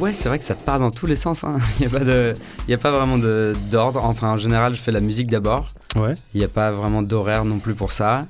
Ouais, 0.00 0.14
c'est 0.14 0.29
vrai 0.30 0.38
que 0.38 0.44
ça 0.44 0.54
part 0.54 0.78
dans 0.78 0.90
tous 0.90 1.06
les 1.06 1.16
sens. 1.16 1.44
Hein. 1.44 1.58
Il 1.78 1.86
n'y 1.86 1.94
a, 1.94 1.98
pas 1.98 2.04
de, 2.04 2.32
a 2.70 2.78
pas 2.78 2.90
vraiment 2.90 3.18
d'ordre. 3.18 4.04
Enfin, 4.04 4.30
en 4.30 4.36
général, 4.36 4.74
je 4.74 4.80
fais 4.80 4.92
la 4.92 5.00
musique 5.00 5.28
d'abord. 5.28 5.66
Ouais. 5.96 6.14
Il 6.34 6.38
n'y 6.38 6.44
a 6.44 6.48
pas 6.48 6.70
vraiment 6.70 7.02
d'horaire 7.02 7.44
non 7.44 7.58
plus 7.58 7.74
pour 7.74 7.92
ça. 7.92 8.26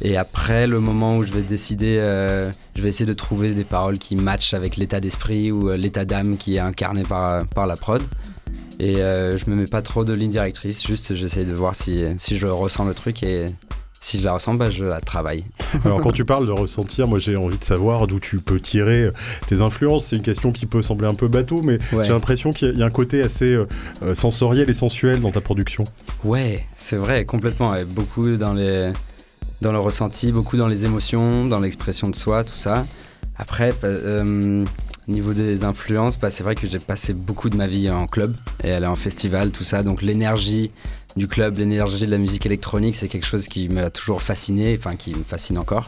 Et 0.00 0.16
après, 0.16 0.66
le 0.66 0.80
moment 0.80 1.16
où 1.16 1.24
je 1.24 1.32
vais 1.32 1.42
décider, 1.42 2.00
euh, 2.04 2.50
je 2.74 2.82
vais 2.82 2.88
essayer 2.88 3.06
de 3.06 3.12
trouver 3.12 3.50
des 3.50 3.64
paroles 3.64 3.98
qui 3.98 4.16
matchent 4.16 4.54
avec 4.54 4.76
l'état 4.76 5.00
d'esprit 5.00 5.52
ou 5.52 5.70
euh, 5.70 5.76
l'état 5.76 6.04
d'âme 6.04 6.36
qui 6.36 6.56
est 6.56 6.60
incarné 6.60 7.02
par, 7.02 7.46
par 7.46 7.66
la 7.66 7.76
prod. 7.76 8.02
Et 8.80 8.94
je 8.96 9.48
me 9.48 9.54
mets 9.54 9.66
pas 9.66 9.82
trop 9.82 10.04
de 10.04 10.12
ligne 10.12 10.30
directrice, 10.30 10.84
juste 10.84 11.14
j'essaie 11.14 11.44
de 11.44 11.52
voir 11.52 11.76
si, 11.76 12.02
si 12.18 12.36
je 12.36 12.48
ressens 12.48 12.84
le 12.84 12.94
truc 12.94 13.22
et 13.22 13.44
si 14.02 14.18
je 14.18 14.24
la 14.24 14.32
ressens, 14.32 14.54
bah, 14.54 14.68
je 14.68 14.84
la 14.84 15.00
travaille. 15.00 15.44
Alors 15.84 16.00
quand 16.00 16.10
tu 16.10 16.24
parles 16.24 16.46
de 16.46 16.52
ressentir, 16.52 17.06
moi 17.06 17.18
j'ai 17.18 17.36
envie 17.36 17.58
de 17.58 17.64
savoir 17.64 18.08
d'où 18.08 18.18
tu 18.18 18.38
peux 18.38 18.58
tirer 18.58 19.04
euh, 19.04 19.12
tes 19.46 19.60
influences. 19.60 20.06
C'est 20.06 20.16
une 20.16 20.22
question 20.22 20.50
qui 20.50 20.66
peut 20.66 20.82
sembler 20.82 21.06
un 21.06 21.14
peu 21.14 21.28
bateau, 21.28 21.62
mais 21.62 21.78
j'ai 21.92 22.10
l'impression 22.10 22.50
qu'il 22.50 22.76
y, 22.76 22.82
a 22.82 22.86
un 22.86 22.90
côté 22.90 23.22
assez 23.22 23.54
euh, 23.54 23.68
euh, 24.02 24.14
sensoriel 24.14 24.68
et 24.68 24.74
sensuel 24.74 25.20
dans 25.20 25.30
ta 25.30 25.40
production. 25.40 25.84
Ouais, 26.24 26.66
c'est 26.74 26.96
vrai, 26.96 27.24
complètement. 27.24 27.72
beaucoup 27.86 28.28
dans, 28.36 28.54
les, 28.54 28.90
dans 29.60 29.72
le 29.72 29.78
ressenti, 29.78 30.32
beaucoup 30.32 30.56
dans 30.56 30.68
les 30.68 30.84
émotions, 30.84 31.46
dans 31.46 31.60
l'expression 31.60 32.10
de 32.10 32.16
soi, 32.16 32.42
tout 32.42 32.58
ça. 32.58 32.86
Après, 33.36 33.72
au 35.08 35.12
niveau 35.12 35.32
des 35.32 35.64
influences, 35.64 36.18
bah, 36.18 36.30
c'est 36.30 36.42
vrai 36.44 36.54
que 36.54 36.66
j'ai 36.66 36.78
passé 36.78 37.12
beaucoup 37.12 37.50
de 37.50 37.56
ma 37.56 37.66
vie 37.66 37.90
en 37.90 38.06
club 38.06 38.34
et 38.62 38.72
aller 38.72 38.86
en 38.86 38.96
festival, 38.96 39.50
tout 39.50 39.64
ça. 39.64 39.82
Donc 39.82 40.02
l'énergie 40.02 40.70
du 41.16 41.28
club, 41.28 41.56
l'énergie 41.56 42.06
de 42.06 42.10
la 42.10 42.18
musique 42.18 42.46
électronique, 42.46 42.96
c'est 42.96 43.08
quelque 43.08 43.26
chose 43.26 43.46
qui 43.46 43.68
m'a 43.68 43.90
toujours 43.90 44.22
fasciné, 44.22 44.78
enfin 44.78 44.96
qui 44.96 45.14
me 45.14 45.24
fascine 45.24 45.58
encore. 45.58 45.84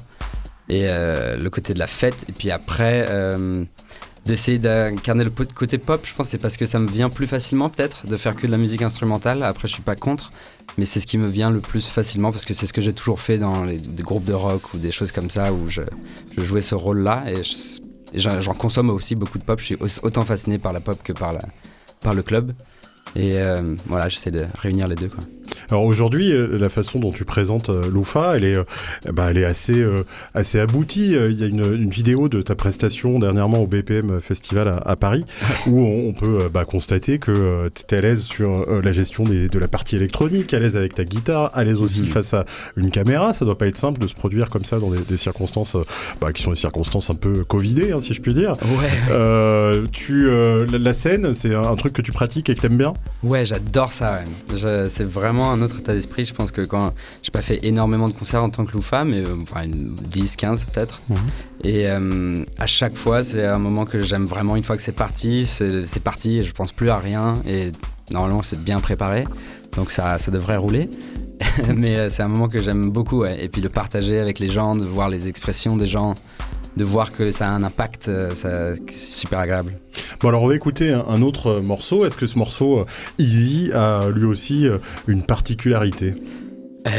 Et 0.69 0.83
euh, 0.85 1.37
le 1.39 1.51
côté 1.51 1.75
de 1.75 1.79
la 1.79 1.87
fête. 1.87 2.25
Et 2.29 2.33
puis 2.33 2.51
après, 2.51 3.07
euh, 3.09 3.65
d'essayer 4.25 4.59
d'incarner 4.59 5.25
le 5.25 5.31
côté 5.31 5.79
pop, 5.79 6.01
je 6.05 6.15
pense 6.15 6.29
c'est 6.29 6.39
parce 6.39 6.57
que 6.57 6.65
ça 6.65 6.79
me 6.79 6.89
vient 6.89 7.11
plus 7.11 7.27
facilement 7.27 7.69
peut-être 7.69 8.07
de 8.07 8.17
faire 8.17 8.35
que 8.35 8.47
de 8.47 8.53
la 8.53 8.59
musique 8.59 8.83
instrumentale. 8.83 9.43
Après, 9.43 9.69
je 9.69 9.75
suis 9.75 9.83
pas 9.83 9.97
contre, 9.97 10.33
mais 10.79 10.87
c'est 10.87 11.01
ce 11.01 11.07
qui 11.07 11.19
me 11.19 11.29
vient 11.29 11.51
le 11.51 11.61
plus 11.61 11.87
facilement 11.87 12.31
parce 12.31 12.45
que 12.45 12.55
c'est 12.55 12.67
ce 12.67 12.73
que 12.73 12.81
j'ai 12.81 12.93
toujours 12.95 13.21
fait 13.21 13.39
dans 13.39 13.67
des 13.67 14.03
groupes 14.03 14.25
de 14.25 14.33
rock 14.33 14.75
ou 14.75 14.79
des 14.79 14.93
choses 14.93 15.13
comme 15.13 15.31
ça 15.31 15.53
où 15.53 15.69
je, 15.69 15.83
jouais 16.39 16.63
ce 16.63 16.75
rôle-là. 16.75 17.25
Et 17.29 17.43
j'en 18.15 18.55
consomme 18.55 18.91
aussi 18.91 19.15
beaucoup 19.15 19.39
de 19.39 19.45
pop. 19.45 19.61
Je 19.61 19.65
suis 19.65 19.79
autant 20.03 20.23
fasciné 20.23 20.59
par 20.59 20.73
la 20.73 20.81
pop 20.81 21.03
que 21.03 21.13
par 21.13 22.15
le 22.15 22.23
club. 22.23 22.53
Et 23.17 23.39
euh, 23.39 23.75
voilà, 23.87 24.09
j'essaie 24.09 24.31
de 24.31 24.45
réunir 24.59 24.89
les 24.89 24.97
deux. 24.97 25.09
Quoi. 25.09 25.21
Alors 25.71 25.85
aujourd'hui, 25.85 26.33
euh, 26.33 26.59
la 26.59 26.69
façon 26.69 26.99
dont 26.99 27.11
tu 27.11 27.25
présentes 27.25 27.71
euh, 27.71 27.83
Loufa, 27.91 28.37
elle 28.37 28.45
est, 28.45 28.57
euh, 28.57 28.65
bah, 29.13 29.29
elle 29.31 29.39
est 29.39 29.45
assez, 29.45 29.85
assez 30.35 30.59
aboutie. 30.59 31.13
Il 31.13 31.39
y 31.39 31.45
a 31.45 31.47
une, 31.47 31.65
une, 31.75 31.91
vidéo 31.91 32.29
de 32.29 32.43
ta 32.43 32.55
prestation 32.55 33.19
dernièrement 33.19 33.59
au 33.59 33.67
BPM 33.67 34.21
Festival 34.21 34.81
à, 34.85 34.97
Paris 34.97 35.25
où 35.67 35.81
on, 35.81 36.13
peut 36.13 36.49
bah, 36.53 36.65
constater 36.65 37.19
que 37.19 37.71
tu 37.75 37.95
es 37.95 37.99
à 37.99 38.01
l'aise 38.01 38.23
sur 38.23 38.67
la 38.83 38.93
gestion 38.93 39.25
des, 39.25 39.49
de 39.49 39.59
la 39.59 39.69
partie 39.69 39.97
électronique, 39.97 40.53
à 40.55 40.59
l'aise 40.59 40.77
avec 40.77 40.95
ta 40.95 41.05
guitare, 41.05 41.51
à 41.55 41.65
l'aise 41.65 41.81
aussi 41.81 42.01
mhm. 42.01 42.07
face 42.07 42.35
à 42.35 42.45
une 42.77 42.91
caméra. 42.91 43.33
Ça 43.33 43.45
doit 43.45 43.59
pas 43.59 43.67
être 43.67 43.77
simple 43.77 44.01
de 44.01 44.07
se 44.07 44.15
produire 44.15 44.49
comme 44.49 44.65
ça 44.65 44.79
dans 44.79 44.91
des, 44.91 45.01
des 45.01 45.17
circonstances 45.17 45.77
bah, 46.21 46.33
qui 46.33 46.43
sont 46.43 46.51
des 46.51 46.57
circonstances 46.57 47.11
un 47.11 47.15
peu 47.15 47.45
covidées, 47.45 47.93
hein, 47.93 48.01
si 48.01 48.15
je 48.15 48.21
puis 48.21 48.35
dire. 48.35 48.55
Ouais. 48.63 49.83
tu, 49.93 50.29
la, 50.71 50.95
scène, 50.95 51.35
c'est 51.35 51.55
un, 51.55 51.77
truc 51.77 51.93
que 51.93 52.03
tu 52.03 52.13
pratiques 52.13 52.49
et 52.49 52.55
que 52.55 52.61
t'aimes 52.61 52.79
bien? 52.79 52.94
Ouais, 53.23 53.45
j'adore 53.47 53.93
ça. 53.93 54.21
C'est 54.89 55.05
vraiment 55.05 55.51
un 55.51 55.63
autre 55.63 55.79
état 55.79 55.95
d'esprit. 55.95 56.25
Je 56.25 56.35
pense 56.35 56.51
que 56.51 56.61
quand 56.61 56.93
j'ai 57.23 57.31
pas 57.31 57.43
fait 57.43 57.65
énormément 57.65 58.09
de 58.09 58.13
concerts 58.13 58.43
en 58.43 58.51
tant 58.51 58.67
que 58.67 58.73
loufa, 58.73 59.05
mais 59.05 59.21
euh, 59.21 59.35
enfin 59.43 59.63
10, 59.67 60.37
15 60.37 60.67
peut-être. 60.67 61.01
Mhm. 61.09 61.17
Et 61.65 61.89
euh, 61.89 62.45
à 62.59 62.67
chaque 62.67 62.97
fois, 62.97 63.25
c'est 63.25 63.47
un 63.47 63.59
moment 63.59 63.87
que 63.87 64.03
j'aime 64.03 64.27
vraiment. 64.27 64.57
Une 64.57 64.65
fois 64.65 64.77
que 64.77 64.83
c'est 64.83 64.93
parti, 64.93 65.47
c'est 65.47 66.03
parti. 66.03 66.39
Et 66.39 66.45
je 66.45 66.53
pense 66.53 66.73
plus 66.73 66.91
à 66.91 66.99
rien. 66.99 67.37
Et 67.47 67.73
normalement, 68.11 68.43
c'est 68.43 68.63
bien 68.63 68.81
préparé, 68.81 69.25
donc 69.77 69.91
ça, 69.91 70.19
ça 70.19 70.31
devrait 70.31 70.59
rouler. 70.59 70.91
mais 71.75 71.97
euh, 71.97 72.11
c'est 72.11 72.23
un 72.23 72.29
moment 72.29 72.49
que 72.49 72.61
j'aime 72.61 72.91
beaucoup. 72.91 73.25
Et 73.25 73.49
puis 73.49 73.63
de 73.63 73.69
partager 73.69 74.19
avec 74.19 74.39
les 74.39 74.49
gens, 74.49 74.77
de 74.77 74.85
voir 74.85 75.09
les 75.09 75.29
expressions 75.29 75.77
des 75.77 75.87
gens 75.87 76.15
de 76.77 76.85
voir 76.85 77.13
que 77.13 77.31
ça 77.31 77.49
a 77.49 77.51
un 77.51 77.63
impact, 77.63 78.09
euh, 78.09 78.35
c'est 78.35 78.93
super 78.93 79.39
agréable. 79.39 79.79
Bon 80.21 80.29
alors 80.29 80.43
on 80.43 80.49
va 80.49 80.55
écouter 80.55 80.91
un, 80.91 81.23
autre 81.23 81.49
euh, 81.49 81.61
morceau. 81.61 82.05
Est-ce 82.05 82.17
que 82.17 82.27
ce 82.27 82.39
morceau 82.39 82.81
euh, 82.81 82.85
Easy 83.19 83.71
a 83.73 84.09
lui 84.11 84.25
aussi 84.25 84.67
une 85.07 85.23
particularité? 85.25 86.15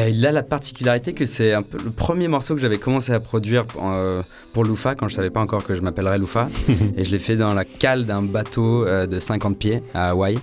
Il 0.08 0.26
a 0.26 0.32
la 0.32 0.42
particularité 0.42 1.14
que 1.14 1.26
c'est 1.26 1.54
un 1.54 1.62
peu 1.62 1.78
le 1.84 1.92
premier 1.92 2.28
morceau 2.28 2.56
que 2.56 2.62
j'avais 2.62 2.80
commencé 2.80 3.12
à 3.12 3.20
produire 3.20 3.66
pour 3.66 4.64
Loufa 4.64 4.96
quand 4.96 5.08
je 5.08 5.14
savais 5.14 5.30
pas 5.30 5.42
encore 5.42 5.64
que 5.64 5.76
je 5.76 5.82
m'appellerais 5.82 6.18
Loufa 6.18 6.50
et 6.98 7.04
je 7.04 7.12
l'ai 7.12 7.20
fait 7.20 7.36
dans 7.36 7.54
la 7.54 7.66
cale 7.66 8.06
d'un 8.06 8.24
bateau 8.24 8.84
de 8.84 9.20
50 9.20 9.60
pieds 9.60 9.84
à 9.94 10.10
Hawaï. 10.10 10.40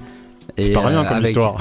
C'est 0.58 0.70
pas 0.70 0.86
rien 0.86 1.04
comme 1.04 1.24
histoire. 1.24 1.56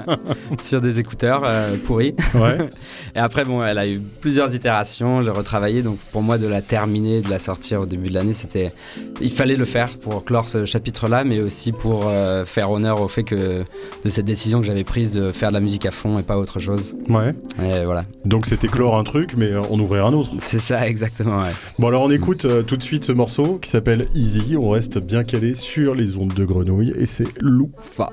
sur 0.62 0.80
des 0.80 0.98
écouteurs 0.98 1.42
euh, 1.46 1.76
pourris. 1.76 2.14
Ouais. 2.34 2.58
et 3.14 3.18
après, 3.18 3.44
bon, 3.44 3.64
elle 3.64 3.78
a 3.78 3.86
eu 3.86 4.00
plusieurs 4.20 4.54
itérations, 4.54 5.22
j'ai 5.22 5.30
retravaillé. 5.30 5.82
Donc 5.82 5.98
pour 6.12 6.22
moi, 6.22 6.38
de 6.38 6.46
la 6.46 6.62
terminer, 6.62 7.20
de 7.20 7.30
la 7.30 7.38
sortir 7.38 7.82
au 7.82 7.86
début 7.86 8.08
de 8.08 8.14
l'année, 8.14 8.32
c'était. 8.32 8.68
Il 9.20 9.30
fallait 9.30 9.56
le 9.56 9.64
faire 9.64 9.90
pour 9.98 10.24
clore 10.24 10.48
ce 10.48 10.64
chapitre-là, 10.64 11.24
mais 11.24 11.40
aussi 11.40 11.72
pour 11.72 12.04
euh, 12.06 12.44
faire 12.44 12.70
honneur 12.70 13.00
au 13.00 13.08
fait 13.08 13.24
que 13.24 13.64
de 14.04 14.10
cette 14.10 14.24
décision 14.24 14.60
que 14.60 14.66
j'avais 14.66 14.84
prise 14.84 15.12
de 15.12 15.32
faire 15.32 15.50
de 15.50 15.54
la 15.54 15.60
musique 15.60 15.86
à 15.86 15.90
fond 15.90 16.18
et 16.18 16.22
pas 16.22 16.38
autre 16.38 16.58
chose. 16.58 16.96
Ouais. 17.08 17.34
Et 17.60 17.84
voilà. 17.84 18.04
Donc 18.24 18.46
c'était 18.46 18.68
clore 18.68 18.96
un 18.96 19.04
truc, 19.04 19.36
mais 19.36 19.54
en 19.54 19.78
ouvrir 19.78 20.06
un 20.06 20.12
autre. 20.12 20.30
C'est 20.38 20.60
ça, 20.60 20.88
exactement. 20.88 21.38
Ouais. 21.38 21.52
Bon, 21.78 21.88
alors 21.88 22.02
on 22.02 22.10
écoute 22.10 22.44
euh, 22.44 22.62
tout 22.62 22.76
de 22.76 22.82
suite 22.82 23.04
ce 23.04 23.12
morceau 23.12 23.58
qui 23.60 23.70
s'appelle 23.70 24.08
Easy. 24.14 24.56
On 24.56 24.70
reste 24.70 24.98
bien 24.98 25.24
calé 25.24 25.54
sur 25.54 25.94
les 25.94 26.16
ondes 26.16 26.34
de 26.34 26.44
grenouille 26.44 26.92
et 26.96 27.06
c'est 27.06 27.28
Loufa. 27.40 28.10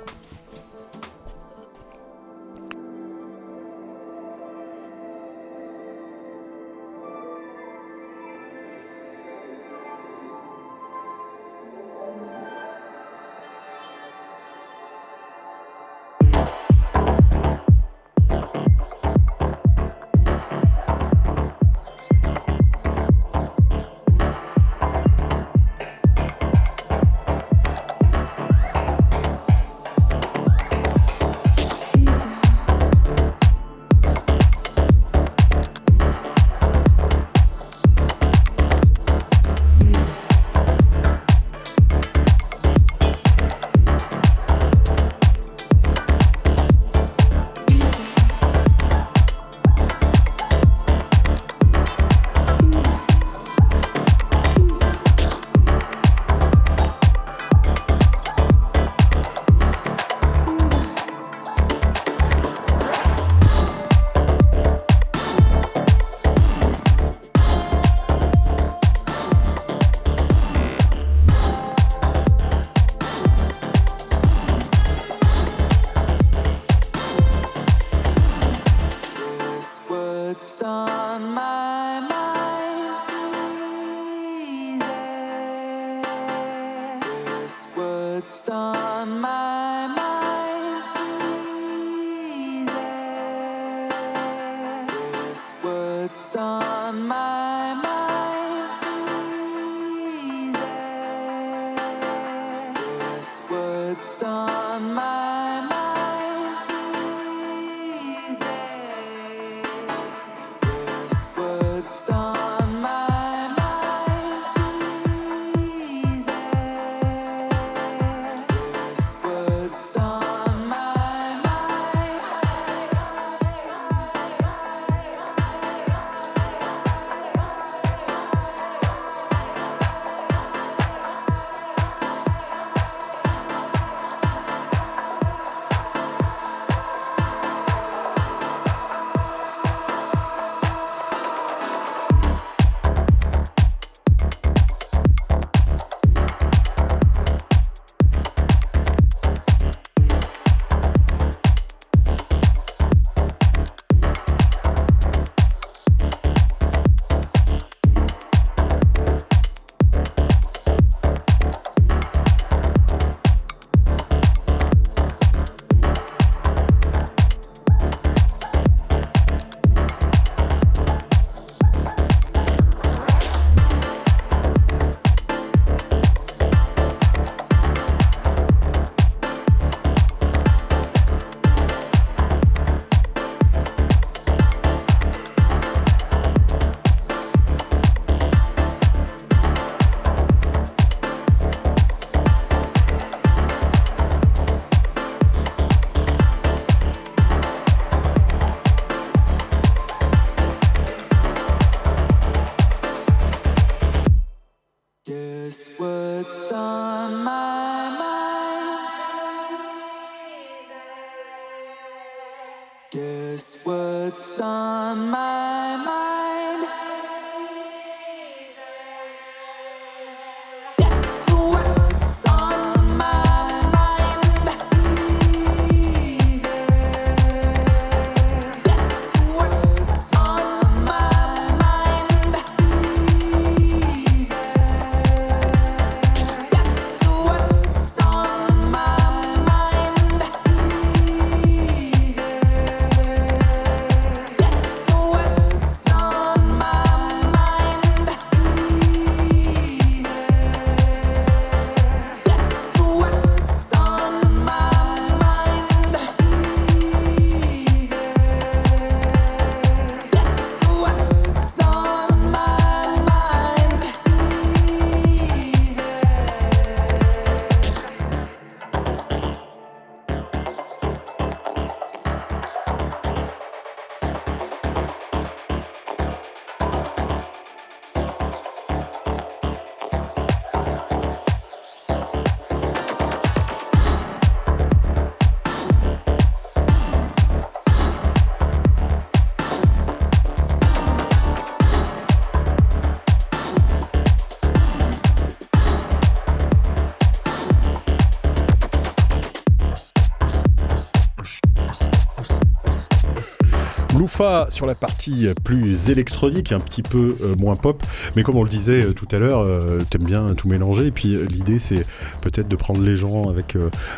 Sur 304.49 304.65
la 304.65 304.75
partie 304.75 305.27
plus 305.45 305.89
électronique, 305.89 306.51
un 306.51 306.59
petit 306.59 306.83
peu 306.83 307.15
euh, 307.21 307.35
moins 307.35 307.55
pop, 307.55 307.81
mais 308.15 308.23
comme 308.23 308.35
on 308.35 308.43
le 308.43 308.49
disait 308.49 308.83
euh, 308.83 308.93
tout 308.93 309.07
à 309.11 309.17
l'heure, 309.17 309.39
euh, 309.39 309.79
t'aimes 309.89 310.03
bien 310.03 310.33
tout 310.35 310.49
mélanger. 310.49 310.87
Et 310.87 310.91
puis 310.91 311.17
l'idée, 311.27 311.57
c'est 311.57 311.85
peut-être 312.19 312.47
de 312.47 312.55
prendre 312.55 312.81
les 312.81 312.97
gens 312.97 313.29
avec 313.29 313.57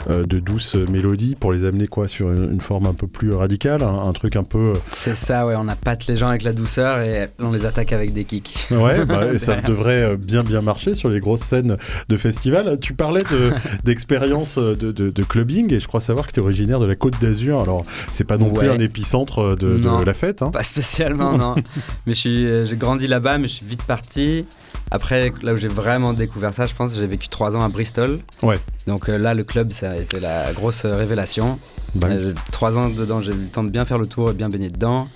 de 0.09 0.39
douces 0.39 0.75
mélodies 0.75 1.35
pour 1.35 1.53
les 1.53 1.65
amener 1.65 1.87
quoi 1.87 2.07
sur 2.07 2.31
une, 2.31 2.61
forme 2.61 2.87
un 2.87 2.93
peu 2.93 3.07
plus 3.07 3.31
radicale, 3.31 3.83
un, 3.83 4.11
truc 4.13 4.35
un 4.35 4.43
peu. 4.43 4.73
C'est 4.91 5.15
ça, 5.15 5.45
ouais. 5.45 5.55
On 5.57 5.67
appâte 5.67 6.07
les 6.07 6.15
gens 6.15 6.27
avec 6.27 6.43
la 6.43 6.53
douceur 6.53 6.99
et 7.01 7.29
on 7.39 7.51
les 7.51 7.65
attaque 7.65 7.93
avec 7.93 8.13
des 8.13 8.23
kicks. 8.23 8.67
Ouais, 8.71 9.05
bah, 9.05 9.37
ça 9.37 9.55
devrait 9.67 10.17
bien 10.17 10.43
bien 10.43 10.61
marcher 10.61 10.93
sur 10.93 11.09
les 11.09 11.19
grosses 11.19 11.41
scènes 11.41 11.77
de 12.09 12.17
festival. 12.17 12.79
Tu 12.79 12.93
parlais 12.93 13.23
d'expérience 13.83 14.57
de, 14.57 14.91
de, 14.91 15.23
clubbing 15.23 15.73
et 15.73 15.79
je 15.79 15.87
crois 15.87 15.99
savoir 15.99 16.27
que 16.27 16.31
tu 16.31 16.39
es 16.39 16.43
originaire 16.43 16.79
de 16.79 16.85
la 16.85 16.95
Côte 16.95 17.19
d'Azur. 17.21 17.61
Alors 17.61 17.83
c'est 18.11 18.23
pas 18.23 18.37
non 18.37 18.51
plus 18.51 18.69
un 18.69 18.79
épicentre 18.79 19.55
de, 19.55 20.05
la 20.05 20.13
fête. 20.13 20.41
Hein. 20.41 20.51
Pas 20.51 20.63
spécialement, 20.63 21.37
non. 21.37 21.55
mais 22.05 22.13
euh, 22.25 22.65
j'ai 22.65 22.75
grandi 22.75 23.07
là-bas, 23.07 23.37
mais 23.37 23.47
je 23.47 23.55
suis 23.55 23.65
vite 23.65 23.83
parti. 23.83 24.45
Après, 24.91 25.31
là 25.41 25.53
où 25.53 25.57
j'ai 25.57 25.67
vraiment 25.69 26.13
découvert 26.13 26.53
ça, 26.53 26.65
je 26.65 26.75
pense, 26.75 26.95
j'ai 26.95 27.07
vécu 27.07 27.29
trois 27.29 27.55
ans 27.55 27.61
à 27.61 27.69
Bristol. 27.69 28.19
Ouais. 28.43 28.59
Donc 28.87 29.09
euh, 29.09 29.17
là, 29.17 29.33
le 29.33 29.43
club, 29.43 29.71
ça 29.71 29.91
a 29.91 29.95
été 29.95 30.19
la 30.19 30.51
grosse 30.53 30.85
révélation. 30.85 31.57
Bah 31.95 32.07
trois 32.51 32.77
ans 32.77 32.89
dedans, 32.89 33.19
j'ai 33.19 33.31
eu 33.31 33.35
le 33.35 33.47
temps 33.47 33.63
de 33.63 33.69
bien 33.69 33.85
faire 33.85 33.97
le 33.97 34.05
tour 34.05 34.31
et 34.31 34.33
bien 34.33 34.49
baigner 34.49 34.69
dedans. 34.69 35.07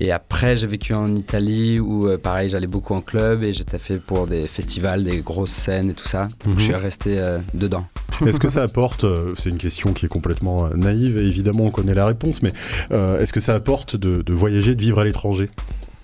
Et 0.00 0.12
après, 0.12 0.56
j'ai 0.56 0.68
vécu 0.68 0.94
en 0.94 1.16
Italie 1.16 1.80
où, 1.80 2.06
euh, 2.06 2.18
pareil, 2.18 2.48
j'allais 2.48 2.68
beaucoup 2.68 2.94
en 2.94 3.00
club 3.00 3.42
et 3.42 3.52
j'étais 3.52 3.78
fait 3.78 3.98
pour 3.98 4.28
des 4.28 4.46
festivals, 4.46 5.02
des 5.02 5.22
grosses 5.22 5.50
scènes 5.50 5.90
et 5.90 5.94
tout 5.94 6.06
ça. 6.06 6.28
Donc, 6.44 6.54
je 6.56 6.64
suis 6.64 6.72
mhm. 6.72 6.78
resté 6.78 7.18
euh, 7.18 7.38
dedans. 7.52 7.84
Est-ce 8.26 8.38
que 8.38 8.48
ça 8.48 8.62
apporte, 8.62 9.02
euh, 9.02 9.34
c'est 9.36 9.50
une 9.50 9.58
question 9.58 9.92
qui 9.92 10.06
est 10.06 10.08
complètement 10.08 10.68
naïve, 10.68 11.18
et 11.18 11.26
évidemment 11.26 11.64
on 11.64 11.70
connaît 11.70 11.94
la 11.94 12.06
réponse, 12.06 12.42
mais 12.42 12.52
est-ce 12.90 13.32
que 13.32 13.38
ça 13.40 13.54
apporte 13.54 13.94
de, 13.96 14.32
voyager, 14.32 14.74
de 14.74 14.80
vivre 14.80 14.98
à 15.00 15.04
l'étranger? 15.04 15.50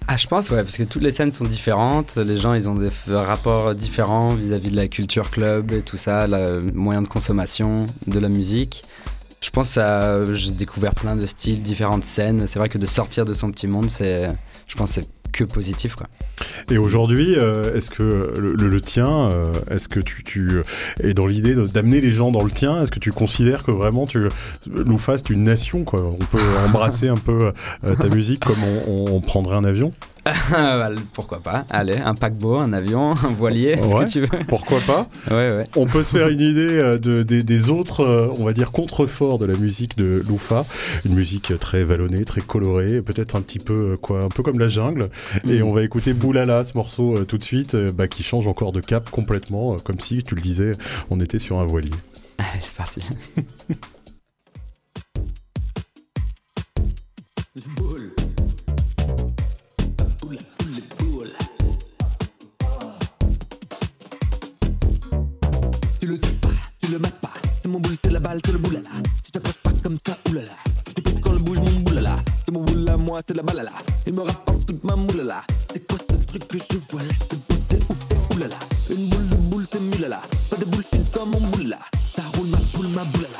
Ah, 0.06 0.16
je 0.16 0.26
pense, 0.26 0.50
ouais, 0.50 0.62
parce 0.62 0.76
que 0.76 0.82
toutes 0.82 1.02
les 1.02 1.10
scènes 1.10 1.32
sont 1.32 1.44
différentes. 1.44 2.16
Les 2.16 2.36
gens, 2.36 2.54
ils 2.54 2.68
ont 2.68 2.74
des 2.74 2.90
rapports 3.08 3.74
différents 3.74 4.34
vis-à-vis 4.34 4.68
-vis 4.68 4.72
de 4.72 4.76
la 4.76 4.88
culture 4.88 5.30
club 5.30 5.72
et 5.72 5.82
tout 5.82 5.96
ça, 5.96 6.26
le 6.26 6.60
moyen 6.72 7.02
de 7.02 7.08
consommation, 7.08 7.82
de 8.06 8.18
la 8.18 8.28
musique 8.28 8.82
je 9.44 9.50
pense 9.50 9.74
que 9.74 10.34
j'ai 10.34 10.52
découvert 10.52 10.94
plein 10.94 11.16
de 11.16 11.26
styles, 11.26 11.62
différentes 11.62 12.04
scènes. 12.04 12.46
C'est 12.46 12.58
vrai 12.58 12.70
que 12.70 12.78
de 12.78 12.86
sortir 12.86 13.26
de 13.26 13.34
son 13.34 13.50
petit 13.50 13.66
monde, 13.66 13.90
c'est, 13.90 14.30
je 14.66 14.74
pense, 14.74 14.92
c'est 14.92 15.06
que 15.34 15.44
positif, 15.44 15.96
quoi. 15.96 16.06
Et 16.70 16.78
aujourd'hui, 16.78 17.34
euh, 17.36 17.74
est-ce 17.74 17.90
que 17.90 18.32
le, 18.38 18.80
tien, 18.80 19.28
euh, 19.30 19.52
est-ce 19.70 19.88
que 19.88 20.00
tu, 20.00 20.22
tu, 20.22 20.62
es 21.00 21.12
dans 21.12 21.26
l'idée 21.26 21.54
d'amener 21.54 22.00
les 22.00 22.12
gens 22.12 22.30
dans 22.30 22.42
le 22.42 22.50
tien 22.50 22.82
Est-ce 22.82 22.90
que 22.90 23.00
tu 23.00 23.12
considères 23.12 23.64
que 23.64 23.70
vraiment 23.70 24.06
tu 24.06 24.28
nous 24.66 24.98
fasses 24.98 25.22
une 25.28 25.44
nation 25.44 25.84
quoi? 25.84 26.02
On 26.02 26.24
peut 26.24 26.38
embrasser 26.66 27.08
un 27.08 27.16
peu 27.16 27.52
euh, 27.84 27.94
ta 27.96 28.08
musique 28.08 28.44
comme 28.44 28.62
on, 28.86 29.20
prendrait 29.20 29.56
un 29.56 29.64
avion? 29.64 29.90
pourquoi 31.12 31.40
pas 31.40 31.64
Allez, 31.70 31.96
un 31.96 32.14
paquebot, 32.14 32.56
un 32.56 32.72
avion, 32.72 33.10
un 33.10 33.30
voilier, 33.30 33.76
ce 33.76 34.04
que 34.04 34.10
tu 34.10 34.20
veux. 34.20 34.44
Pourquoi 34.48 34.80
pas 34.80 35.08
Ouais, 35.30 35.52
ouais. 35.52 35.66
On 35.76 35.86
peut 35.86 36.02
se 36.02 36.16
faire 36.16 36.28
une 36.28 36.40
idée 36.40 36.78
euh, 36.78 36.98
de, 36.98 37.22
des, 37.22 37.70
autres, 37.70 38.00
euh, 38.00 38.28
on 38.38 38.44
va 38.44 38.52
dire, 38.52 38.70
contreforts 38.70 39.38
de 39.38 39.46
la 39.46 39.54
musique 39.54 39.96
de 39.96 40.22
Loufa. 40.26 40.64
Une 41.04 41.14
musique 41.14 41.58
très 41.58 41.84
vallonnée, 41.84 42.24
très 42.24 42.40
colorée, 42.40 43.02
peut-être 43.02 43.36
un 43.36 43.42
petit 43.42 43.58
peu, 43.58 43.92
euh, 43.92 43.96
quoi, 43.96 44.22
un 44.22 44.28
peu 44.28 44.42
comme 44.42 44.58
la 44.58 44.68
jungle. 44.68 45.10
Et 45.48 45.60
mm. 45.60 45.66
on 45.66 45.72
va 45.72 45.82
écouter 45.82 46.14
Boulala, 46.14 46.64
ce 46.64 46.76
morceau 46.76 47.24
tout 47.24 47.38
de 47.38 47.44
suite, 47.44 47.76
bah, 47.76 48.08
qui 48.08 48.22
change 48.22 48.48
encore 48.48 48.72
de 48.72 48.80
cap 48.80 49.10
complètement, 49.10 49.76
comme 49.76 50.00
si, 50.00 50.22
tu 50.22 50.34
le 50.34 50.40
disais, 50.40 50.72
on 51.10 51.20
était 51.20 51.38
sur 51.38 51.58
un 51.58 51.66
voilier. 51.66 51.90
Allez, 52.38 52.60
c'est 52.60 52.74
parti. 52.74 53.00
c'est 68.02 68.52
le 68.52 68.58
boulala. 68.58 68.90
Tu 69.24 69.32
t'approches 69.32 69.62
pas 69.62 69.70
comme 69.82 69.98
ça, 70.06 70.16
oulala. 70.30 70.52
Tu 70.94 71.02
pousses 71.02 71.20
quand 71.20 71.32
le 71.32 71.38
bouge 71.38 71.58
mon 71.58 71.80
boulala. 71.80 72.16
C'est 72.44 72.52
mon 72.52 72.62
boulala, 72.62 72.96
moi 72.96 73.20
c'est 73.26 73.34
la 73.34 73.42
balala. 73.42 73.72
Il 74.06 74.12
me 74.12 74.22
rapporte 74.22 74.66
toute 74.66 74.84
ma 74.84 74.94
moulala. 74.94 75.42
C'est 75.72 75.86
quoi 75.86 75.98
ce 75.98 76.16
truc 76.24 76.46
que 76.48 76.58
je 76.58 76.78
vois 76.90 77.02
là? 77.02 77.14
C'est 77.28 77.38
beau, 77.48 77.56
c'est 77.70 77.82
ouf, 77.90 77.98
c'est 78.08 78.34
oulala. 78.34 78.56
Une 78.90 79.08
boule 79.08 79.28
de 79.28 79.36
boule, 79.36 79.66
c'est 79.70 79.80
mulala. 79.80 80.20
Pas 80.50 80.56
de 80.56 80.64
bullshit 80.66 81.10
comme 81.12 81.30
mon 81.30 81.40
boulala. 81.40 81.78
Ça 82.14 82.22
roule 82.36 82.48
ma 82.48 82.58
poule, 82.72 82.88
ma 82.88 83.04
boulala. 83.04 83.33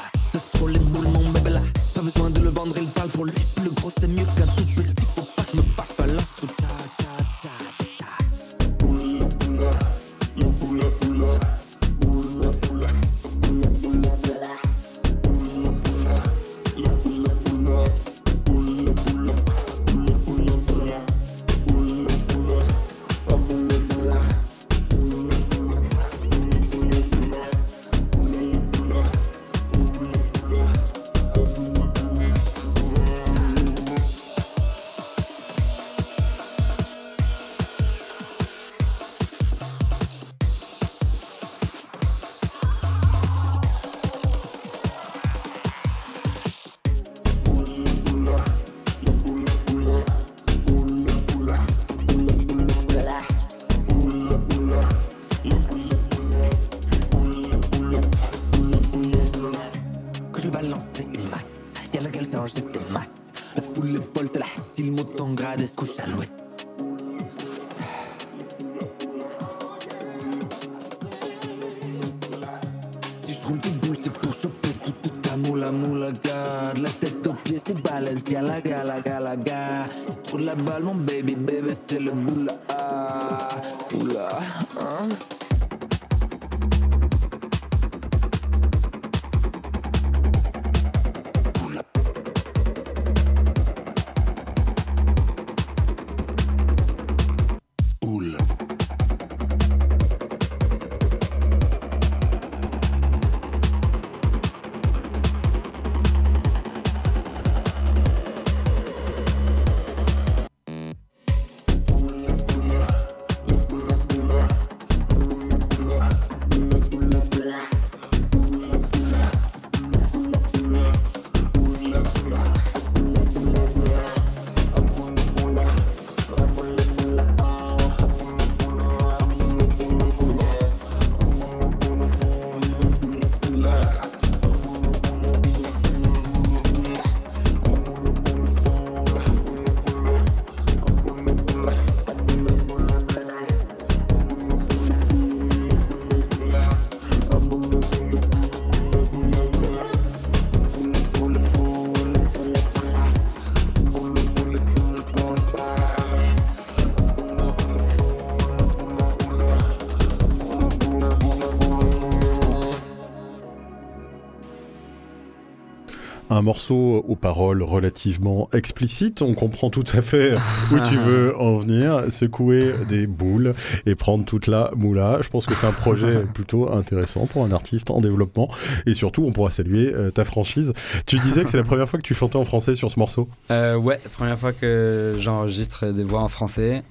Morceau 166.44 167.04
aux 167.08 167.16
paroles 167.16 167.62
relativement 167.62 168.48
explicites. 168.52 169.22
On 169.22 169.34
comprend 169.34 169.70
tout 169.70 169.84
à 169.92 170.02
fait 170.02 170.34
où 170.72 170.78
tu 170.88 170.96
veux 170.96 171.36
en 171.38 171.58
venir. 171.58 172.04
Secouer 172.10 172.72
des 172.88 173.06
boules 173.06 173.54
et 173.86 173.94
prendre 173.94 174.24
toute 174.24 174.46
la 174.46 174.70
moula. 174.76 175.18
Je 175.22 175.28
pense 175.28 175.46
que 175.46 175.54
c'est 175.54 175.66
un 175.66 175.72
projet 175.72 176.20
plutôt 176.34 176.72
intéressant 176.72 177.26
pour 177.26 177.44
un 177.44 177.50
artiste 177.50 177.90
en 177.90 178.00
développement. 178.00 178.48
Et 178.86 178.94
surtout, 178.94 179.24
on 179.24 179.32
pourra 179.32 179.50
saluer 179.50 179.92
euh, 179.92 180.10
ta 180.10 180.24
franchise. 180.24 180.72
Tu 181.06 181.18
disais 181.18 181.44
que 181.44 181.50
c'est 181.50 181.56
la 181.56 181.64
première 181.64 181.88
fois 181.88 181.98
que 181.98 182.04
tu 182.04 182.14
chantais 182.14 182.36
en 182.36 182.44
français 182.44 182.74
sur 182.74 182.90
ce 182.90 182.98
morceau? 182.98 183.28
Euh, 183.50 183.74
Ouais, 183.74 184.00
première 184.12 184.38
fois 184.38 184.52
que 184.52 185.14
j'enregistre 185.18 185.86
des 185.86 186.04
voix 186.04 186.20
en 186.20 186.28
français 186.28 186.82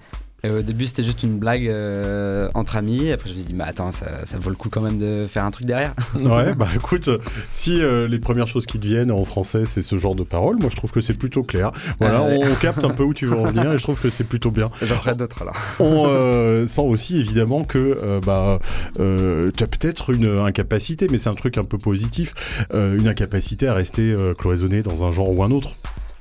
au 0.49 0.61
début, 0.61 0.87
c'était 0.87 1.03
juste 1.03 1.23
une 1.23 1.37
blague 1.37 1.67
euh, 1.67 2.49
entre 2.53 2.75
amis. 2.75 3.11
Après, 3.11 3.29
je 3.29 3.33
me 3.33 3.39
suis 3.39 3.47
dit, 3.47 3.53
mais 3.53 3.63
attends, 3.63 3.93
ça, 3.93 4.23
vaut 4.39 4.49
le 4.49 4.57
coup 4.57 4.69
quand 4.69 4.81
même 4.81 4.97
de 4.97 5.25
faire 5.25 5.45
un 5.45 5.51
truc 5.51 5.65
derrière. 5.65 5.93
ouais, 6.15 6.53
bah 6.53 6.67
écoute, 6.75 7.09
si 7.49 7.81
euh, 7.81 8.09
les 8.09 8.19
premières 8.19 8.47
choses 8.47 8.65
qui 8.65 8.77
te 8.77 8.85
viennent 8.85 9.11
en 9.11 9.23
français, 9.23 9.63
c'est 9.63 9.81
ce 9.81 9.97
genre 9.97 10.15
de 10.15 10.23
paroles, 10.23 10.57
moi 10.57 10.69
je 10.69 10.75
trouve 10.75 10.91
que 10.91 10.99
c'est 10.99 11.13
plutôt 11.13 11.43
clair. 11.43 11.71
Voilà, 11.99 12.25
ah 12.27 12.33
on, 12.41 12.55
capte 12.55 12.83
un 12.83 12.89
peu 12.89 13.03
où 13.03 13.13
tu 13.13 13.25
veux 13.25 13.37
en 13.37 13.45
venir 13.45 13.71
et 13.71 13.77
je 13.77 13.83
trouve 13.83 14.01
que 14.01 14.09
c'est 14.09 14.25
plutôt 14.25 14.51
bien. 14.51 14.65
J'en 14.81 14.95
ferai 14.95 15.15
d'autres 15.15 15.41
alors. 15.43 15.55
On 15.79 16.07
euh, 16.09 16.67
sent 16.67 16.81
aussi 16.81 17.17
évidemment 17.17 17.63
que 17.63 18.19
bah, 18.25 18.59
tu 18.95 19.63
as 19.63 19.67
peut-être 19.67 20.09
une 20.09 20.39
incapacité, 20.39 21.07
mais 21.09 21.19
c'est 21.19 21.29
un 21.29 21.35
truc 21.35 21.57
un 21.57 21.63
peu 21.63 21.77
positif, 21.77 22.33
une 22.73 23.07
incapacité 23.07 23.67
à 23.67 23.73
rester 23.73 24.13
cloisonné 24.37 24.81
dans 24.81 25.05
un 25.05 25.11
genre 25.11 25.33
ou 25.33 25.41
un 25.43 25.51
autre. 25.51 25.71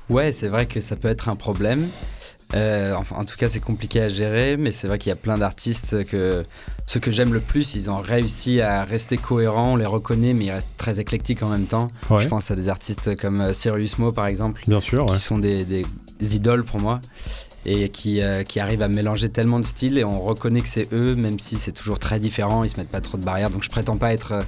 Ouais, 0.09 0.31
c'est 0.31 0.47
vrai 0.47 0.65
que 0.65 0.81
ça 0.81 0.95
peut 0.95 1.07
être 1.07 1.29
un 1.29 1.35
problème. 1.35 1.89
Euh, 2.55 2.93
enfin, 2.95 3.15
en 3.15 3.23
tout 3.23 3.35
cas, 3.35 3.49
c'est 3.49 3.59
compliqué 3.59 4.01
à 4.01 4.09
gérer, 4.09 4.57
mais 4.57 4.71
c'est 4.71 4.87
vrai 4.87 4.99
qu'il 4.99 5.09
y 5.09 5.13
a 5.13 5.17
plein 5.17 5.37
d'artistes 5.37 6.05
que 6.05 6.43
ceux 6.85 6.99
que 6.99 7.11
j'aime 7.11 7.33
le 7.33 7.39
plus, 7.39 7.75
ils 7.75 7.89
ont 7.89 7.95
réussi 7.95 8.61
à 8.61 8.83
rester 8.83 9.17
cohérents, 9.17 9.73
on 9.73 9.75
les 9.75 9.85
reconnaît, 9.85 10.33
mais 10.33 10.45
ils 10.45 10.51
restent 10.51 10.69
très 10.77 10.99
éclectiques 10.99 11.41
en 11.41 11.49
même 11.49 11.65
temps. 11.65 11.87
Je 12.19 12.27
pense 12.27 12.51
à 12.51 12.55
des 12.55 12.69
artistes 12.69 13.15
comme 13.19 13.41
euh, 13.41 13.53
Sirius 13.53 13.97
Mo, 13.97 14.11
par 14.11 14.27
exemple, 14.27 14.61
Bien 14.67 14.81
sûr, 14.81 15.05
qui 15.07 15.19
sont 15.19 15.39
des, 15.39 15.83
idoles 16.21 16.63
pour 16.63 16.79
moi. 16.79 17.01
Et 17.65 17.89
qui, 17.89 18.21
euh, 18.21 18.43
qui 18.43 18.59
arrivent 18.59 18.81
à 18.81 18.87
mélanger 18.87 19.29
tellement 19.29 19.59
de 19.59 19.65
styles 19.65 19.97
et 19.97 20.03
on 20.03 20.21
reconnaît 20.21 20.61
que 20.61 20.69
c'est 20.69 20.91
eux, 20.93 21.15
même 21.15 21.39
si 21.39 21.57
c'est 21.57 21.71
toujours 21.71 21.99
très 21.99 22.19
différent, 22.19 22.63
ils 22.63 22.69
se 22.69 22.77
mettent 22.77 22.89
pas 22.89 23.01
trop 23.01 23.17
de 23.17 23.23
barrières. 23.23 23.49
Donc 23.49 23.63
je 23.63 23.69
prétends 23.69 23.97
pas 23.97 24.13
être 24.13 24.33
euh, 24.33 24.41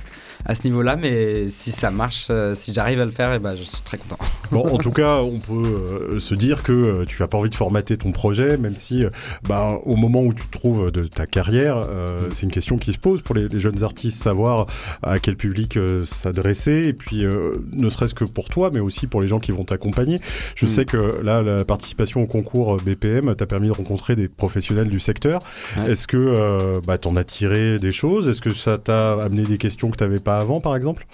à 0.46 0.56
ce 0.56 0.64
niveau-là, 0.64 0.96
mais 0.96 1.48
si 1.48 1.72
ça 1.72 1.92
marche, 1.92 2.28
euh, 2.30 2.54
si 2.56 2.74
j'arrive 2.74 3.02
à 3.02 3.06
le 3.06 3.12
faire, 3.12 3.32
et 3.32 3.38
eh 3.38 3.40
ben, 3.40 3.56
je 3.56 3.64
suis 3.64 3.82
très 3.84 3.98
content. 3.98 4.18
Bon, 4.52 4.72
en 4.72 4.78
tout 4.78 4.92
cas, 4.92 5.22
on 5.22 5.40
peut 5.40 6.20
se 6.20 6.36
dire 6.36 6.62
que 6.62 7.04
tu 7.06 7.24
as 7.24 7.28
pas 7.28 7.40
envie 7.40 7.50
de 7.50 7.56
formater 7.56 7.98
ton 7.98 8.12
projet, 8.12 8.58
même 8.58 8.76
si 8.76 9.04
bah, 9.42 9.80
au 9.86 9.96
moment 9.96 10.22
où 10.22 10.36
tu 10.36 10.46
te 10.46 10.52
trouves 10.56 10.92
de 10.92 11.08
ta 11.08 11.26
carrière, 11.26 11.84
c'est 12.32 12.44
une 12.44 12.52
question 12.52 12.78
qui 12.78 12.94
se 12.94 13.00
pose 13.00 13.24
pour 13.24 13.34
les, 13.34 13.50
jeunes 13.60 13.84
artistes, 13.84 14.22
savoir 14.22 14.68
à 15.02 15.18
quel 15.18 15.36
public 15.36 15.80
s'adresser, 16.06 16.86
et 16.86 16.94
puis 16.94 17.26
ne 17.26 17.90
serait-ce 17.90 18.14
que 18.14 18.24
pour 18.24 18.50
toi, 18.50 18.70
mais 18.72 18.80
aussi 18.80 19.08
pour 19.08 19.20
les 19.20 19.28
gens 19.28 19.40
qui 19.40 19.52
vont 19.52 19.66
t'accompagner. 19.66 20.20
Je 20.54 20.68
mm. 20.68 20.70
sais 20.70 20.86
que 20.86 21.20
là, 21.24 21.42
la 21.42 21.66
participation 21.66 22.22
au 22.22 22.28
concours 22.28 22.78
BPM 23.06 23.36
t'a 23.36 23.46
permis 23.46 23.68
de 23.68 23.74
rencontrer 23.74 24.16
des 24.16 24.28
professionnels 24.28 24.90
du 24.90 25.00
secteur. 25.00 25.40
Est-ce 25.88 26.08
que 26.08 26.18
euh, 26.18 26.80
bah, 26.86 26.98
t'en 26.98 27.16
as 27.16 27.24
tiré 27.24 27.78
des 27.78 27.92
choses? 27.92 28.30
Est-ce 28.30 28.42
que 28.42 28.54
ça 28.54 28.78
t'a 28.78 29.14
amené 29.14 29.44
des 29.44 29.58
questions 29.58 29.90
que 29.92 29.98
t'avais 29.98 30.20
pas 30.20 30.38
avant, 30.38 30.62
par 30.62 30.76
exemple? 30.76 31.06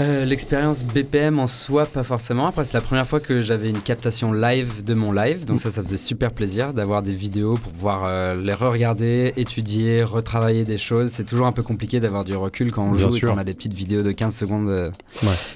Euh, 0.00 0.24
l'expérience 0.24 0.84
BPM 0.84 1.40
en 1.40 1.48
soi, 1.48 1.84
pas 1.84 2.04
forcément. 2.04 2.46
Après, 2.46 2.64
c'est 2.64 2.74
la 2.74 2.80
première 2.80 3.06
fois 3.06 3.18
que 3.18 3.42
j'avais 3.42 3.68
une 3.68 3.80
captation 3.80 4.32
live 4.32 4.84
de 4.84 4.94
mon 4.94 5.10
live. 5.10 5.44
Donc, 5.44 5.60
ça, 5.60 5.72
ça 5.72 5.82
faisait 5.82 5.96
super 5.96 6.30
plaisir 6.30 6.72
d'avoir 6.72 7.02
des 7.02 7.14
vidéos 7.14 7.54
pour 7.54 7.72
pouvoir 7.72 8.04
euh, 8.04 8.36
les 8.36 8.54
re-regarder, 8.54 9.32
étudier, 9.36 10.04
retravailler 10.04 10.62
des 10.62 10.78
choses. 10.78 11.10
C'est 11.10 11.24
toujours 11.24 11.48
un 11.48 11.52
peu 11.52 11.64
compliqué 11.64 11.98
d'avoir 11.98 12.22
du 12.22 12.36
recul 12.36 12.70
quand 12.70 12.84
on 12.84 12.94
joue 12.94 13.16
et 13.16 13.20
qu'on 13.20 13.38
a 13.38 13.44
des 13.44 13.54
petites 13.54 13.74
vidéos 13.74 14.02
de 14.02 14.12
15 14.12 14.36
secondes 14.36 14.68
euh, 14.68 14.90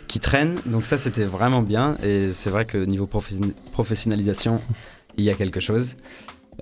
qui 0.08 0.18
traînent. 0.18 0.56
Donc, 0.66 0.86
ça, 0.86 0.98
c'était 0.98 1.26
vraiment 1.26 1.62
bien. 1.62 1.96
Et 2.02 2.32
c'est 2.32 2.50
vrai 2.50 2.64
que 2.64 2.78
niveau 2.78 3.08
professionnalisation, 3.72 4.60
il 5.16 5.24
y 5.24 5.30
a 5.30 5.34
quelque 5.34 5.60
chose. 5.60 5.96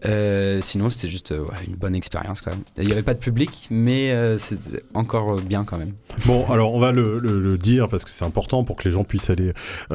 Euh, 0.07 0.61
sinon, 0.63 0.89
c'était 0.89 1.09
juste 1.09 1.33
euh, 1.33 1.45
une 1.67 1.75
bonne 1.75 1.95
expérience 1.95 2.41
quand 2.41 2.51
même. 2.51 2.63
Il 2.79 2.87
n'y 2.87 2.93
avait 2.93 3.03
pas 3.03 3.15
de 3.15 3.19
public, 3.19 3.67
mais 3.71 4.13
euh, 4.13 4.39
c'était 4.39 4.83
encore 4.95 5.37
bien 5.37 5.65
quand 5.65 5.79
même. 5.79 5.93
Bon, 6.27 6.47
alors 6.49 6.75
on 6.75 6.79
va 6.79 6.93
le, 6.93 7.19
le, 7.19 7.59
dire 7.59 7.89
parce 7.89 8.05
que 8.05 8.11
c'est 8.11 8.25
important 8.25 8.65
pour 8.65 8.77
que 8.77 8.89
les 8.89 8.95
gens 8.95 9.05
puissent 9.05 9.29
aller 9.29 9.53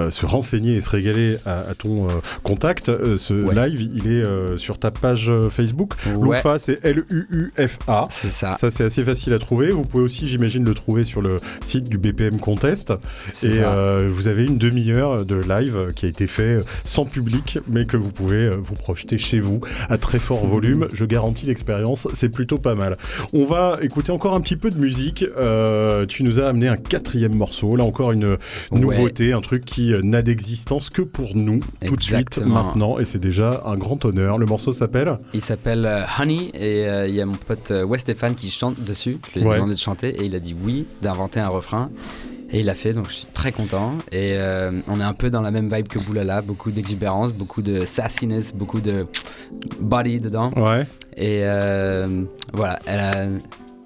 se 0.10 0.26
renseigner 0.26 0.76
et 0.76 0.82
se 0.82 0.90
régaler 0.90 1.38
à, 1.46 1.74
ton 1.78 2.08
contact. 2.44 2.86
ce 3.18 3.34
live, 3.34 3.82
il 3.82 4.12
est 4.12 4.58
sur 4.58 4.78
ta 4.78 4.92
page 4.92 5.32
Facebook. 5.50 5.94
Lufa, 6.22 6.60
c'est 6.60 6.84
L-U-U-F-A. 6.84 8.08
C'est 8.10 8.30
ça. 8.30 8.54
Ça, 8.54 8.70
c'est 8.70 8.84
assez 8.84 9.04
facile 9.04 9.34
à 9.34 9.40
trouver. 9.40 9.72
Vous 9.72 9.84
pouvez 9.84 10.04
aussi, 10.04 10.28
j'imagine, 10.28 10.66
le 10.66 10.74
trouver 10.74 11.06
sur 11.06 11.22
le 11.22 11.38
site 11.62 11.90
du 11.90 11.98
BPM 11.98 12.40
Contest. 12.40 12.94
Et 13.42 13.60
vous 14.10 14.28
avez 14.28 14.46
une 14.46 14.58
demi-heure 14.58 15.26
de 15.26 15.36
live 15.36 15.94
qui 15.96 16.06
a 16.06 16.10
été 16.10 16.28
fait 16.28 16.58
sans 16.84 17.06
public, 17.06 17.60
mais 17.68 17.86
que 17.86 17.98
vous 17.98 18.12
pouvez 18.12 18.50
vous 18.50 18.76
projeter 18.76 19.18
chez 19.18 19.40
vous 19.40 19.62
à 19.90 19.98
très 19.98 20.20
fort 20.20 20.46
volume. 20.46 20.88
Je 20.94 21.06
garantis 21.06 21.46
l'expérience, 21.46 22.08
c'est 22.14 22.30
plutôt 22.30 22.58
pas 22.58 22.76
mal. 22.76 22.98
On 23.34 23.46
va 23.46 23.76
écouter 23.82 24.12
encore 24.12 24.34
un 24.34 24.42
petit 24.42 24.56
peu 24.56 24.70
de 24.70 24.78
musique. 24.78 25.26
Euh, 25.38 26.06
tu 26.06 26.24
nous 26.24 26.40
as 26.40 26.48
amené 26.48 26.68
un 26.68 26.78
quatrième 26.78 27.36
morceau, 27.36 27.76
là 27.76 27.84
encore 27.84 28.12
une 28.12 28.38
nouveauté, 28.72 29.34
un 29.34 29.42
truc 29.42 29.66
qui 29.66 29.94
n'a 30.04 30.22
d'existence 30.22 30.90
que 30.90 31.02
pour 31.02 31.36
nous, 31.36 31.60
tout 31.86 31.96
de 31.96 32.04
suite, 32.04 32.40
maintenant, 32.40 33.00
et 33.00 33.06
c'est 33.06 33.20
déjà 33.20 33.64
un 33.66 33.78
grand 33.78 34.04
honneur. 34.06 34.38
Le 34.38 34.46
morceau 34.46 34.72
s'appelle 34.72 35.18
Il 35.34 35.42
s'appelle 35.42 35.86
euh, 35.86 36.04
Honey, 36.20 36.52
et 36.54 36.88
euh, 36.88 37.08
il 37.08 37.16
y 37.16 37.22
a 37.22 37.26
mon 37.26 37.36
pote 37.36 37.72
Wes 37.72 38.02
Stéphane 38.02 38.36
qui 38.36 38.50
chante 38.50 38.80
dessus. 38.84 39.18
Je 39.34 39.40
lui 39.40 39.48
ai 39.48 39.54
demandé 39.54 39.74
de 39.74 39.80
chanter, 39.80 40.10
et 40.10 40.26
il 40.26 40.36
a 40.36 40.40
dit 40.40 40.56
oui, 40.64 40.86
d'inventer 41.02 41.40
un 41.40 41.50
refrain. 41.50 41.90
Et 42.52 42.60
il 42.60 42.66
l'a 42.68 42.76
fait, 42.76 42.94
donc 42.94 43.10
je 43.10 43.16
suis 43.16 43.28
très 43.34 43.52
content. 43.52 43.94
Et 44.12 44.36
euh, 44.38 44.72
on 44.88 45.00
est 45.00 45.04
un 45.04 45.14
peu 45.14 45.30
dans 45.30 45.42
la 45.42 45.52
même 45.52 45.74
vibe 45.74 45.88
que 45.88 46.00
Boulala, 46.00 46.42
beaucoup 46.42 46.72
d'exubérance, 46.72 47.34
beaucoup 47.34 47.62
de 47.62 47.86
sassiness, 47.86 48.54
beaucoup 48.54 48.82
de 48.82 49.08
body 49.80 50.20
dedans. 50.20 50.52
Ouais. 50.56 50.86
Et 51.18 51.42
euh, 51.44 52.24
voilà, 52.54 52.80
elle 52.86 53.00
a 53.00 53.26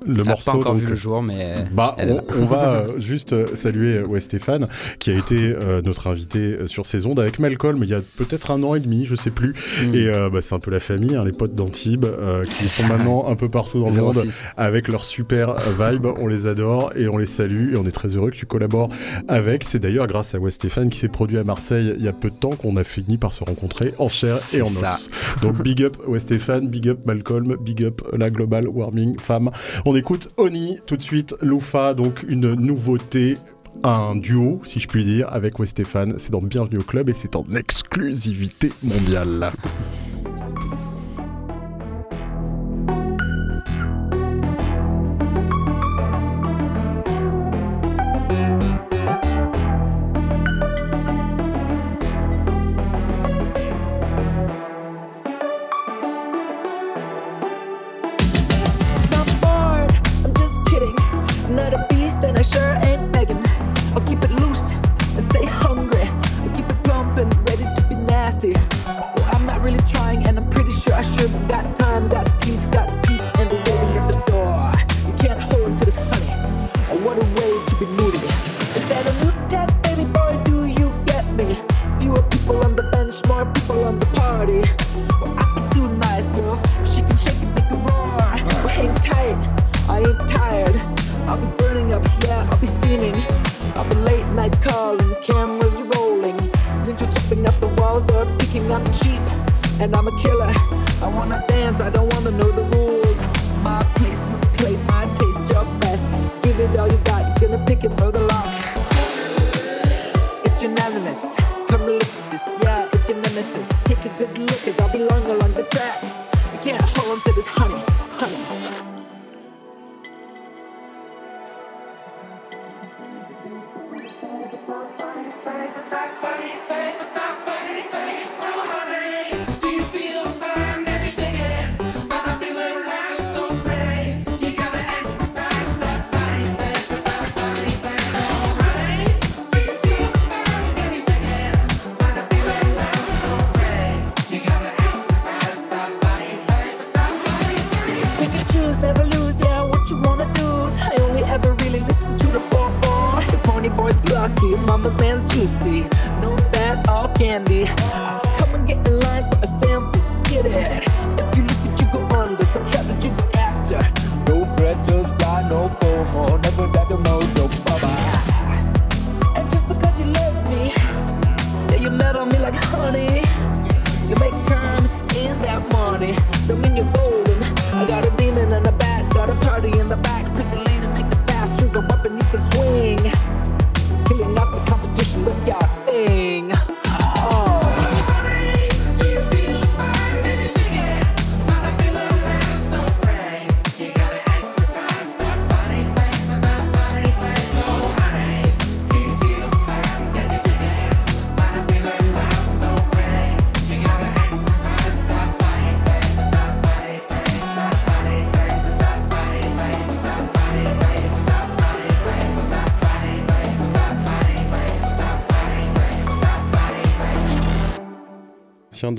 le 0.05 0.23
morceau. 0.23 0.51
Pas 0.51 0.57
encore 0.57 0.75
vu 0.75 0.87
le 0.87 0.95
jour, 0.95 1.21
mais 1.21 1.55
bah, 1.71 1.95
on, 1.99 2.45
va 2.45 2.69
euh, 2.69 2.99
juste 2.99 3.33
euh, 3.33 3.55
saluer 3.55 3.97
euh, 3.97 4.05
Wes 4.05 4.23
Stéphane, 4.23 4.67
qui 4.99 5.11
a 5.11 5.17
été 5.17 5.55
notre 5.83 6.07
invité 6.07 6.67
sur 6.67 6.85
ces 6.85 7.05
ondes 7.05 7.19
avec 7.19 7.39
Malcolm 7.39 7.79
il 7.81 7.89
y 7.89 7.93
a 7.93 8.01
peut-être 8.17 8.51
un 8.51 8.61
an 8.63 8.75
et 8.75 8.79
demi, 8.79 9.05
je 9.05 9.15
sais 9.15 9.31
plus. 9.31 9.53
Mm. 9.83 9.95
Et 9.95 10.09
bah, 10.31 10.41
c'est 10.41 10.55
un 10.55 10.59
peu 10.59 10.71
la 10.71 10.79
famille, 10.79 11.15
hein, 11.15 11.23
les 11.25 11.31
potes 11.31 11.55
d'Antibes, 11.55 12.05
qui 12.45 12.67
sont 12.67 12.87
maintenant 12.87 13.27
un 13.27 13.35
peu 13.35 13.49
partout 13.49 13.79
dans 13.79 13.89
le 13.89 14.01
monde 14.01 14.23
avec 14.57 14.87
leur 14.87 15.03
super 15.03 15.55
vibe. 15.79 16.05
On 16.05 16.27
les 16.27 16.47
adore 16.47 16.91
et 16.95 17.07
on 17.07 17.17
les 17.17 17.25
salue 17.25 17.73
et 17.73 17.77
on 17.77 17.85
est 17.85 17.91
très 17.91 18.09
heureux 18.09 18.31
que 18.31 18.35
tu 18.35 18.45
collabores 18.45 18.89
avec. 19.27 19.63
C'est 19.63 19.79
d'ailleurs 19.79 20.07
grâce 20.07 20.35
à 20.35 20.39
Stéphane 20.49 20.89
qui 20.89 20.99
s'est 20.99 21.09
produit 21.09 21.37
à 21.37 21.43
Marseille 21.43 21.93
il 21.97 22.03
y 22.03 22.07
a 22.07 22.13
peu 22.13 22.29
de 22.29 22.35
temps 22.35 22.55
qu'on 22.55 22.75
a 22.77 22.83
fini 22.83 23.17
par 23.17 23.31
se 23.33 23.43
rencontrer 23.43 23.93
en 23.99 24.09
chair 24.09 24.37
et 24.53 24.61
en 24.61 24.67
os. 24.67 25.09
Donc 25.41 25.61
big 25.61 25.83
up 25.83 25.97
Stéphane, 26.17 26.67
big 26.67 26.89
up 26.89 26.99
Malcolm, 27.05 27.55
big 27.61 27.83
up 27.83 28.01
la 28.17 28.29
Global 28.29 28.67
Warming 28.67 29.19
Femme. 29.19 29.51
On 29.85 29.88
écoute 29.95 30.29
Oni 30.37 30.79
tout 30.85 30.97
de 30.97 31.01
suite, 31.01 31.35
Lufa, 31.41 31.93
donc 31.93 32.23
une 32.27 32.53
nouveauté 32.53 33.37
un 33.83 34.15
duo, 34.15 34.61
si 34.65 34.79
je 34.79 34.87
puis 34.87 35.03
dire, 35.03 35.27
avec 35.31 35.59
Westéphane. 35.59 36.15
C'est 36.17 36.31
dans 36.31 36.41
Bienvenue 36.41 36.79
au 36.79 36.83
Club 36.83 37.09
et 37.09 37.13
c'est 37.13 37.35
en 37.35 37.45
exclusivité 37.55 38.71
mondiale. 38.83 39.51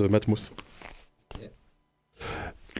De 0.02 0.08
Matmos. 0.08 0.52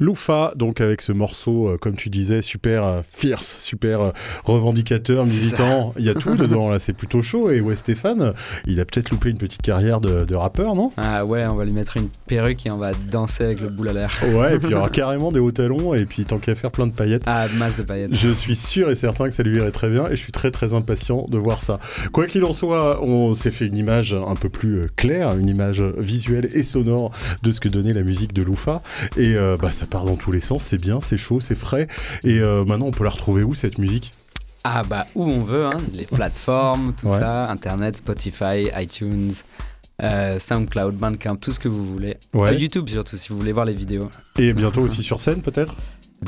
Loufa, 0.01 0.53
donc 0.57 0.81
avec 0.81 1.03
ce 1.03 1.13
morceau, 1.13 1.69
euh, 1.69 1.77
comme 1.77 1.95
tu 1.95 2.09
disais, 2.09 2.41
super 2.41 2.85
euh, 2.85 3.01
fierce, 3.13 3.59
super 3.59 4.01
euh, 4.01 4.11
revendicateur, 4.45 5.27
militant. 5.27 5.93
Il 5.99 6.05
y 6.07 6.09
a 6.09 6.15
tout 6.15 6.37
dedans, 6.37 6.71
là, 6.71 6.79
c'est 6.79 6.95
plutôt 6.95 7.21
chaud. 7.21 7.51
Et 7.51 7.61
ouais, 7.61 7.77
Stéphane, 7.77 8.33
il 8.67 8.81
a 8.81 8.87
peut-être 8.87 9.11
loupé 9.11 9.29
une 9.29 9.37
petite 9.37 9.61
carrière 9.61 10.01
de, 10.01 10.25
de 10.25 10.35
rappeur, 10.35 10.75
non? 10.75 10.91
Ah 10.97 11.27
ouais, 11.27 11.45
on 11.45 11.55
va 11.55 11.67
lui 11.67 11.73
mettre 11.73 11.99
une 11.99 12.09
perruque 12.27 12.65
et 12.65 12.71
on 12.71 12.79
va 12.79 12.93
danser 13.11 13.45
avec 13.45 13.61
le 13.61 13.69
boule 13.69 13.89
à 13.91 13.93
l'air. 13.93 14.11
Ouais, 14.33 14.55
et 14.55 14.59
puis 14.59 14.69
il 14.69 14.73
y 14.73 14.75
aura 14.75 14.89
carrément 14.91 15.33
des 15.33 15.39
hauts 15.39 15.53
talons, 15.53 15.93
et 15.93 16.07
puis 16.07 16.25
tant 16.25 16.39
qu'à 16.39 16.55
faire 16.55 16.71
plein 16.71 16.87
de 16.87 16.95
paillettes. 16.95 17.25
Ah, 17.27 17.47
masse 17.59 17.77
de 17.77 17.83
paillettes. 17.83 18.15
Je 18.15 18.31
suis 18.31 18.57
sûr 18.57 18.91
et 18.91 18.95
certain 18.95 19.29
que 19.29 19.35
ça 19.35 19.43
lui 19.43 19.59
irait 19.59 19.71
très 19.71 19.91
bien, 19.91 20.07
et 20.07 20.17
je 20.17 20.23
suis 20.23 20.33
très 20.33 20.51
très 20.51 20.73
impatient 20.73 21.27
de 21.29 21.37
voir 21.37 21.63
ça. 21.63 21.79
Quoi 22.13 22.27
qu'il 22.27 22.45
en 22.45 22.55
soit, 22.55 23.03
on 23.05 23.35
s'est 23.35 23.51
fait 23.51 23.67
une 23.67 23.77
image 23.77 24.15
un 24.15 24.35
peu 24.35 24.49
plus 24.49 24.87
claire, 24.97 25.37
une 25.37 25.49
image 25.49 25.83
visuelle 25.99 26.49
et 26.55 26.63
sonore 26.63 27.11
de 27.43 27.53
ce 27.53 27.61
que 27.61 27.69
donnait 27.69 27.93
la 27.93 28.03
musique 28.03 28.33
de 28.33 28.43
Loufa. 28.43 28.83
Et 29.19 29.37
euh, 29.37 29.59
bah, 29.61 29.71
ça 29.71 29.87
part 29.91 30.05
dans 30.05 30.17
tous 30.17 30.33
les 30.33 30.41
sens, 30.41 30.63
c'est 30.63 30.81
bien, 30.81 31.01
c'est 31.01 31.19
chaud, 31.19 31.41
c'est 31.41 31.55
frais. 31.55 31.89
Et 32.25 32.39
euh, 32.41 32.65
maintenant, 32.65 32.87
on 32.87 32.91
peut 32.93 33.05
la 33.05 33.11
retrouver 33.11 33.43
où 33.43 33.55
cette 33.55 33.79
musique? 33.79 34.11
Ah 34.65 34.83
bah 34.83 35.07
où 35.15 35.25
on 35.25 35.43
veut, 35.43 35.67
hein, 35.67 35.81
les 35.95 36.05
plateformes, 36.05 36.95
tout 36.99 37.07
Ouais. 37.09 37.19
ça, 37.19 37.45
Internet, 37.51 37.97
Spotify, 37.97 38.69
iTunes, 38.77 39.33
euh, 40.03 40.39
SoundCloud, 40.39 40.95
Bandcamp, 40.97 41.37
tout 41.37 41.53
ce 41.53 41.59
que 41.59 41.69
vous 41.69 41.85
voulez. 41.93 42.17
Ouais. 42.35 42.51
Euh, 42.51 42.53
YouTube 42.55 42.89
surtout, 42.89 43.17
si 43.17 43.31
vous 43.31 43.39
voulez 43.39 43.53
voir 43.53 43.65
les 43.67 43.75
vidéos. 43.75 44.09
Et 44.39 44.53
bientôt 44.53 44.83
aussi 44.83 45.03
sur 45.03 45.19
scène, 45.21 45.41
peut-être? 45.43 45.75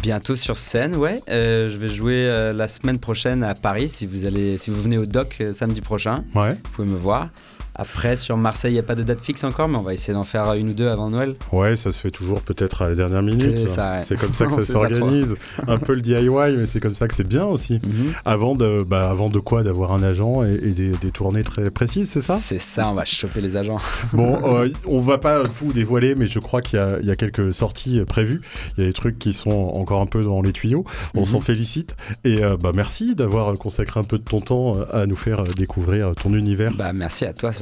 Bientôt 0.02 0.36
sur 0.36 0.56
scène, 0.56 0.96
ouais. 0.96 1.20
Euh, 1.28 1.70
je 1.70 1.76
vais 1.76 1.90
jouer 1.90 2.24
la 2.54 2.66
semaine 2.68 2.98
prochaine 2.98 3.44
à 3.44 3.52
Paris. 3.54 3.90
Si 3.90 4.06
vous 4.06 4.24
allez, 4.24 4.56
si 4.56 4.70
vous 4.70 4.80
venez 4.80 4.96
au 4.96 5.04
Doc 5.04 5.42
samedi 5.52 5.82
prochain, 5.82 6.24
Ouais. 6.34 6.52
vous 6.52 6.70
pouvez 6.72 6.88
me 6.88 6.96
voir. 6.96 7.28
Après, 7.74 8.16
sur 8.16 8.36
Marseille, 8.36 8.72
il 8.72 8.74
n'y 8.74 8.80
a 8.80 8.84
pas 8.84 8.94
de 8.94 9.02
date 9.02 9.20
fixe 9.20 9.44
encore, 9.44 9.68
mais 9.68 9.78
on 9.78 9.82
va 9.82 9.94
essayer 9.94 10.12
d'en 10.12 10.22
faire 10.22 10.52
une 10.54 10.70
ou 10.70 10.74
deux 10.74 10.88
avant 10.88 11.08
Noël. 11.10 11.34
Ouais, 11.52 11.74
ça 11.76 11.90
se 11.92 11.98
fait 11.98 12.10
toujours 12.10 12.40
peut-être 12.42 12.82
à 12.82 12.88
la 12.88 12.94
dernière 12.94 13.22
minute. 13.22 13.56
C'est 13.56 13.68
ça, 13.68 13.92
ouais. 13.92 14.04
C'est 14.04 14.18
comme 14.18 14.34
ça 14.34 14.46
que 14.46 14.52
ça 14.60 14.72
s'organise. 14.72 15.34
Un 15.66 15.78
peu 15.78 15.94
le 15.94 16.00
DIY, 16.00 16.28
mais 16.56 16.66
c'est 16.66 16.80
comme 16.80 16.94
ça 16.94 17.08
que 17.08 17.14
c'est 17.14 17.26
bien 17.26 17.44
aussi. 17.46 17.78
Avant 18.24 18.54
de, 18.54 18.84
bah, 18.86 19.08
avant 19.10 19.28
de 19.30 19.38
quoi? 19.38 19.62
D'avoir 19.62 19.92
un 19.92 20.02
agent 20.02 20.44
et, 20.44 20.54
et 20.62 20.72
des, 20.72 20.90
des 20.90 21.10
tournées 21.10 21.42
très 21.42 21.70
précises, 21.70 22.10
c'est 22.10 22.22
ça? 22.22 22.36
C'est 22.36 22.58
ça, 22.60 22.88
on 22.88 22.94
va 22.94 23.04
choper 23.04 23.40
les 23.40 23.56
agents. 23.56 23.78
Bon, 24.12 24.38
euh, 24.56 24.68
on 24.86 25.00
va 25.00 25.16
pas 25.18 25.42
tout 25.58 25.72
dévoiler, 25.72 26.14
mais 26.14 26.26
je 26.26 26.38
crois 26.38 26.60
qu'il 26.60 26.78
y, 26.78 26.82
a- 26.82 26.98
il 27.00 27.06
y 27.06 27.10
a 27.10 27.16
quelques 27.16 27.54
sorties 27.54 28.00
prévues. 28.06 28.42
Il 28.76 28.82
y 28.82 28.84
a 28.84 28.88
des 28.88 28.92
trucs 28.92 29.18
qui 29.18 29.32
sont 29.32 29.50
encore 29.50 30.00
un 30.02 30.06
peu 30.06 30.20
dans 30.20 30.42
les 30.42 30.52
tuyaux. 30.52 30.84
On 31.14 31.20
Mhm. 31.20 31.26
s'en 31.26 31.40
félicite. 31.40 31.96
Et 32.24 32.44
euh, 32.44 32.56
bah, 32.60 32.72
merci 32.74 33.14
d'avoir 33.14 33.52
consacré 33.54 33.98
un 34.00 34.04
peu 34.04 34.18
de 34.18 34.22
ton 34.24 34.40
temps 34.40 34.76
euh, 34.76 34.84
à 35.02 35.06
nous 35.06 35.16
faire 35.16 35.40
euh, 35.40 35.46
découvrir 35.56 36.12
ton 36.20 36.34
univers. 36.34 36.72
Bah 36.76 36.92
merci 36.92 37.24
à 37.24 37.32
toi 37.32 37.52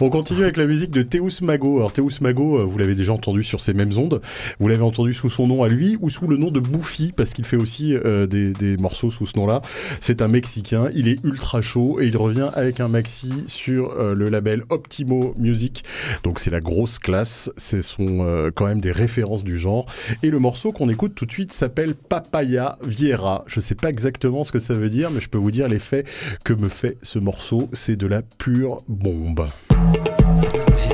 On 0.00 0.10
continue 0.10 0.42
avec 0.42 0.56
la 0.56 0.64
musique 0.64 0.90
de 0.90 1.02
Théus 1.02 1.42
Mago. 1.42 1.78
Alors 1.78 1.92
Théus 1.92 2.20
Mago, 2.20 2.60
euh, 2.60 2.64
vous 2.64 2.78
l'avez 2.78 2.94
déjà 2.94 3.12
entendu 3.12 3.42
sur 3.42 3.60
ces 3.60 3.74
mêmes 3.74 3.92
ondes. 3.96 4.20
Vous 4.58 4.68
l'avez 4.68 4.82
entendu 4.82 5.12
sous 5.12 5.30
son 5.30 5.46
nom 5.46 5.62
à 5.62 5.68
lui 5.68 5.96
ou 6.00 6.10
sous 6.10 6.26
le 6.26 6.36
nom 6.36 6.50
de 6.50 6.60
Bouffi 6.60 7.12
parce 7.16 7.32
qu'il 7.32 7.44
fait 7.44 7.56
aussi 7.56 7.94
euh, 7.94 8.26
des, 8.26 8.76
morceaux 8.78 9.10
sous 9.10 9.26
ce 9.26 9.38
nom-là. 9.38 9.62
C'est 10.00 10.22
un 10.22 10.28
Mexicain. 10.28 10.88
Il 10.94 11.08
est 11.08 11.22
ultra 11.24 11.62
chaud 11.62 12.00
et 12.00 12.06
il 12.06 12.16
revient 12.16 12.50
avec 12.54 12.80
un 12.80 12.88
maxi 12.88 13.30
sur 13.46 13.90
euh, 13.92 14.14
le 14.14 14.28
label 14.28 14.64
Optimo 14.70 15.34
Music. 15.38 15.84
Donc 16.22 16.40
c'est 16.40 16.50
la 16.50 16.60
grosse 16.60 16.98
classe. 16.98 17.50
Ce 17.56 17.82
sont 17.82 18.50
quand 18.54 18.66
même 18.66 18.80
des 18.80 18.92
références 18.92 19.44
du 19.44 19.58
genre. 19.58 19.86
Et 20.22 20.30
le 20.30 20.38
morceau 20.38 20.72
qu'on 20.72 20.88
écoute 20.88 21.14
tout 21.14 21.26
de 21.26 21.32
suite 21.32 21.52
s'appelle 21.52 21.94
Papaya 21.94 22.78
Viera. 22.84 23.44
Je 23.46 23.60
sais 23.60 23.74
pas 23.74 23.90
exactement 23.90 24.44
ce 24.44 24.52
que 24.52 24.58
ça 24.58 24.74
veut 24.74 24.90
dire, 24.90 25.10
mais 25.10 25.20
je 25.20 25.28
peux 25.28 25.38
vous 25.38 25.50
dire 25.50 25.68
l'effet 25.68 26.04
que 26.44 26.52
me 26.52 26.68
fait 26.68 26.96
ce 27.02 27.18
morceau. 27.18 27.68
C'est 27.72 27.96
de 27.96 28.06
la 28.06 28.22
pure 28.22 28.82
bombe. 28.88 29.41
Papaya 29.50 30.91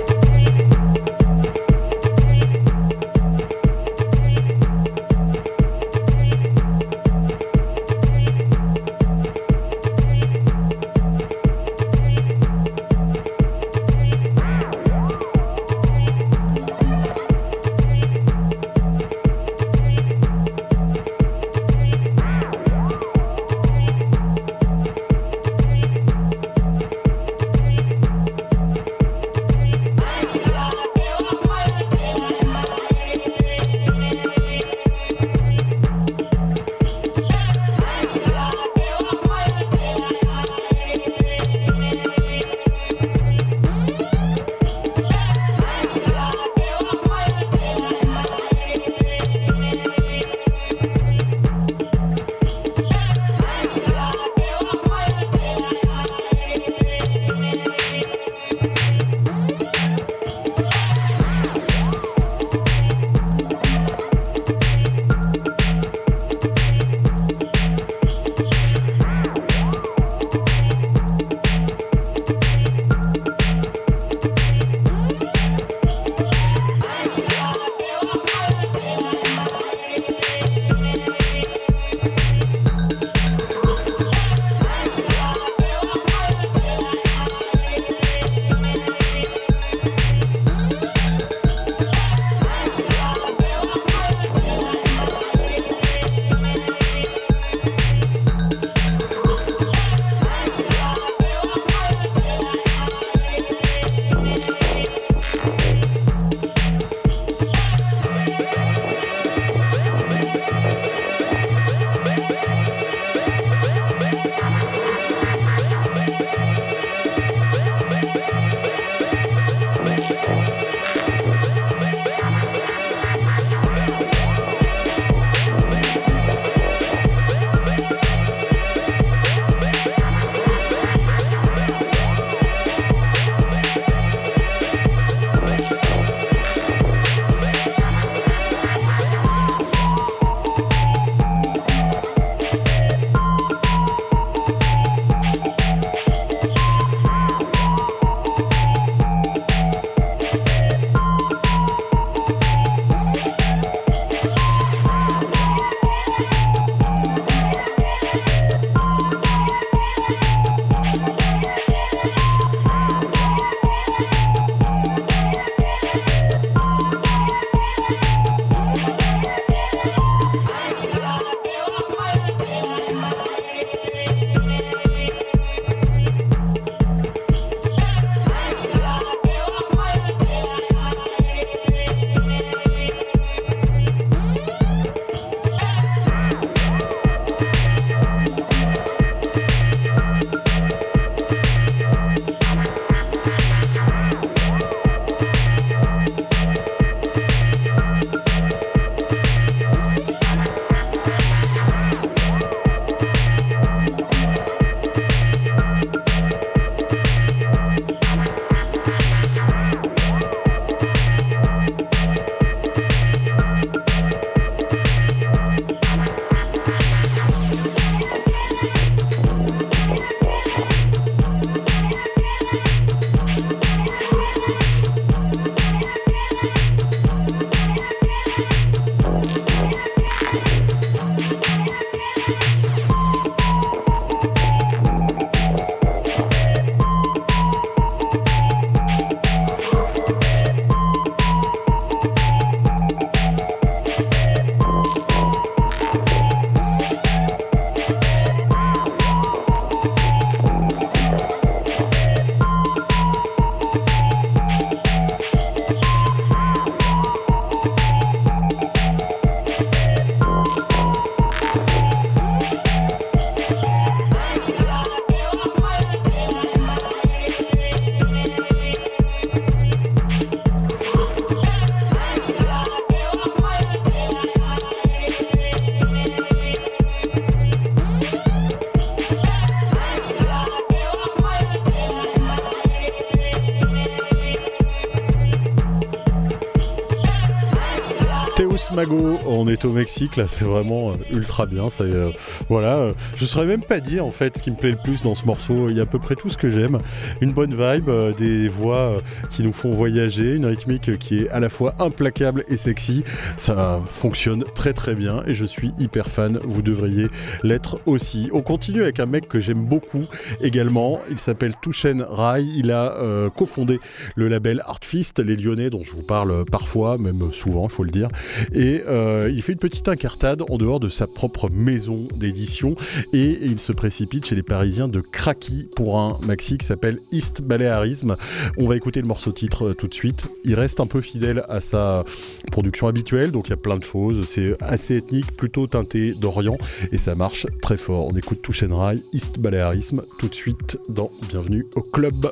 c'est 289.88 290.44
vraiment 290.44 290.90
euh, 290.90 290.94
ultra 291.10 291.46
bien. 291.46 291.70
Ça, 291.70 291.84
euh, 291.84 292.10
voilà, 292.48 292.78
euh, 292.78 292.92
je 293.16 293.24
saurais 293.24 293.46
même 293.46 293.62
pas 293.62 293.80
dire 293.80 294.04
en 294.04 294.10
fait 294.10 294.38
ce 294.38 294.42
qui 294.42 294.50
me 294.50 294.56
plaît 294.56 294.70
le 294.70 294.82
plus 294.82 295.02
dans 295.02 295.14
ce 295.14 295.24
morceau. 295.24 295.68
Il 295.68 295.76
y 295.76 295.80
a 295.80 295.84
à 295.84 295.86
peu 295.86 295.98
près 295.98 296.14
tout 296.14 296.30
ce 296.30 296.36
que 296.36 296.50
j'aime. 296.50 296.78
Une 297.20 297.32
bonne 297.32 297.54
vibe, 297.54 297.90
des 298.16 298.48
voix 298.48 298.98
qui 299.30 299.42
nous 299.42 299.52
font 299.52 299.70
voyager, 299.70 300.34
une 300.34 300.46
rythmique 300.46 300.98
qui 300.98 301.20
est 301.20 301.30
à 301.30 301.40
la 301.40 301.48
fois 301.48 301.74
implacable 301.78 302.44
et 302.48 302.56
sexy. 302.56 303.04
Ça 303.36 303.80
fonctionne 303.92 304.44
très 304.54 304.72
très 304.72 304.94
bien 304.94 305.22
et 305.26 305.34
je 305.34 305.44
suis 305.44 305.72
hyper 305.78 306.08
fan. 306.08 306.38
Vous 306.44 306.62
devriez 306.62 307.08
l'être 307.42 307.80
aussi. 307.86 308.30
On 308.32 308.42
continue 308.42 308.82
avec 308.82 309.00
un 309.00 309.06
mec 309.06 309.28
que 309.28 309.40
j'aime 309.40 309.64
beaucoup 309.64 310.04
également. 310.40 311.00
Il 311.10 311.18
s'appelle 311.18 311.54
Touchen 311.60 312.04
Rai. 312.08 312.42
Il 312.42 312.70
a 312.70 313.28
cofondé 313.34 313.80
le 314.16 314.28
label 314.28 314.62
Artfist, 314.66 315.18
les 315.20 315.36
Lyonnais 315.36 315.70
dont 315.70 315.82
je 315.82 315.92
vous 315.92 316.02
parle 316.02 316.44
parfois, 316.44 316.98
même 316.98 317.32
souvent, 317.32 317.66
il 317.68 317.72
faut 317.72 317.84
le 317.84 317.90
dire. 317.90 318.08
Et 318.52 318.82
euh, 318.86 319.30
il 319.32 319.42
fait 319.42 319.52
une 319.52 319.58
petite 319.58 319.77
incartade 319.86 320.42
en 320.48 320.56
dehors 320.56 320.80
de 320.80 320.88
sa 320.88 321.06
propre 321.06 321.50
maison 321.50 322.08
d'édition 322.16 322.74
et 323.12 323.38
il 323.42 323.60
se 323.60 323.72
précipite 323.72 324.26
chez 324.26 324.34
les 324.34 324.42
Parisiens 324.42 324.88
de 324.88 325.00
Kraki 325.00 325.68
pour 325.76 325.98
un 325.98 326.16
maxi 326.26 326.58
qui 326.58 326.66
s'appelle 326.66 326.98
East 327.12 327.42
Balearism. 327.42 328.16
On 328.56 328.66
va 328.66 328.76
écouter 328.76 329.00
le 329.00 329.06
morceau 329.06 329.30
titre 329.30 329.68
euh, 329.68 329.74
tout 329.74 329.86
de 329.86 329.94
suite. 329.94 330.26
Il 330.44 330.54
reste 330.54 330.80
un 330.80 330.86
peu 330.86 331.00
fidèle 331.00 331.44
à 331.48 331.60
sa 331.60 332.04
production 332.50 332.88
habituelle, 332.88 333.30
donc 333.30 333.46
il 333.46 333.50
y 333.50 333.54
a 333.54 333.58
plein 333.58 333.76
de 333.76 333.84
choses. 333.84 334.26
C'est 334.26 334.56
assez 334.62 334.96
ethnique, 334.96 335.36
plutôt 335.36 335.66
teinté 335.66 336.14
d'Orient 336.14 336.58
et 336.90 336.98
ça 336.98 337.14
marche 337.14 337.46
très 337.62 337.76
fort. 337.76 338.08
On 338.08 338.16
écoute 338.16 338.42
Touchenrai, 338.42 338.98
East 339.12 339.38
Balearism 339.38 340.02
tout 340.18 340.28
de 340.28 340.34
suite 340.34 340.78
dans 340.88 341.10
Bienvenue 341.28 341.66
au 341.76 341.82
club. 341.82 342.30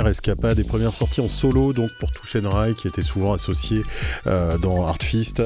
Premières 0.00 0.12
escapades, 0.12 0.56
des 0.56 0.64
premières 0.64 0.94
sorties 0.94 1.20
en 1.20 1.28
solo, 1.28 1.74
donc 1.74 1.90
pour 1.98 2.10
Rai, 2.46 2.72
qui 2.72 2.88
était 2.88 3.02
souvent 3.02 3.34
associé 3.34 3.82
euh, 4.26 4.56
dans 4.56 4.86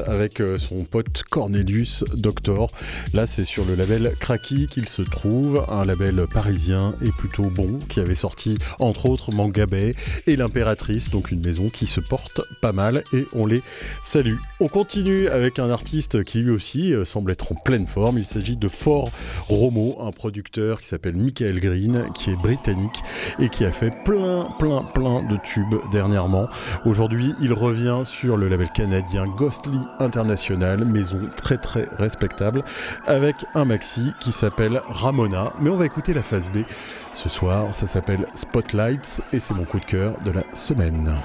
Avec 0.05 0.41
euh, 0.41 0.59
son 0.59 0.83
pote 0.83 1.23
Cornelius 1.23 2.03
Doctor. 2.13 2.69
Là, 3.13 3.25
c'est 3.25 3.45
sur 3.45 3.65
le 3.65 3.73
label 3.73 4.11
Cracky 4.19 4.67
qu'il 4.67 4.87
se 4.87 5.01
trouve, 5.01 5.65
un 5.69 5.85
label 5.85 6.27
parisien 6.31 6.93
et 7.01 7.09
plutôt 7.09 7.49
bon, 7.49 7.79
qui 7.89 7.99
avait 7.99 8.13
sorti 8.13 8.59
entre 8.77 9.09
autres 9.09 9.31
Manga 9.33 9.65
Bay 9.65 9.95
et 10.27 10.35
l'Impératrice, 10.35 11.09
donc 11.09 11.31
une 11.31 11.43
maison 11.43 11.69
qui 11.69 11.87
se 11.87 11.99
porte 11.99 12.41
pas 12.61 12.73
mal 12.73 13.03
et 13.11 13.25
on 13.33 13.47
les 13.47 13.63
salue. 14.03 14.35
On 14.59 14.67
continue 14.67 15.29
avec 15.29 15.57
un 15.57 15.71
artiste 15.71 16.23
qui 16.23 16.39
lui 16.39 16.51
aussi 16.51 16.93
euh, 16.93 17.03
semble 17.03 17.31
être 17.31 17.51
en 17.51 17.55
pleine 17.55 17.87
forme. 17.87 18.19
Il 18.19 18.25
s'agit 18.25 18.57
de 18.57 18.67
Fort 18.67 19.09
Romo, 19.49 19.97
un 19.99 20.11
producteur 20.11 20.79
qui 20.79 20.87
s'appelle 20.87 21.15
Michael 21.15 21.59
Green, 21.59 22.05
qui 22.13 22.29
est 22.29 22.35
britannique 22.35 23.01
et 23.39 23.49
qui 23.49 23.65
a 23.65 23.71
fait 23.71 23.91
plein, 24.03 24.47
plein, 24.59 24.83
plein 24.83 25.23
de 25.23 25.37
tubes 25.43 25.75
dernièrement. 25.91 26.49
Aujourd'hui, 26.85 27.33
il 27.41 27.51
revient 27.51 28.03
sur 28.05 28.37
le 28.37 28.47
label 28.47 28.69
canadien 28.69 29.25
International, 29.99 30.83
maison 30.85 31.19
très 31.35 31.57
très 31.57 31.87
respectable, 31.97 32.63
avec 33.07 33.35
un 33.55 33.65
maxi 33.65 34.13
qui 34.19 34.31
s'appelle 34.31 34.81
Ramona. 34.87 35.53
Mais 35.59 35.69
on 35.69 35.77
va 35.77 35.85
écouter 35.85 36.13
la 36.13 36.21
phase 36.21 36.49
B 36.49 36.59
ce 37.13 37.29
soir, 37.29 37.73
ça 37.73 37.87
s'appelle 37.87 38.25
Spotlights 38.33 39.21
et 39.31 39.39
c'est 39.39 39.53
mon 39.53 39.65
coup 39.65 39.79
de 39.79 39.85
cœur 39.85 40.15
de 40.23 40.31
la 40.31 40.43
semaine. 40.53 41.15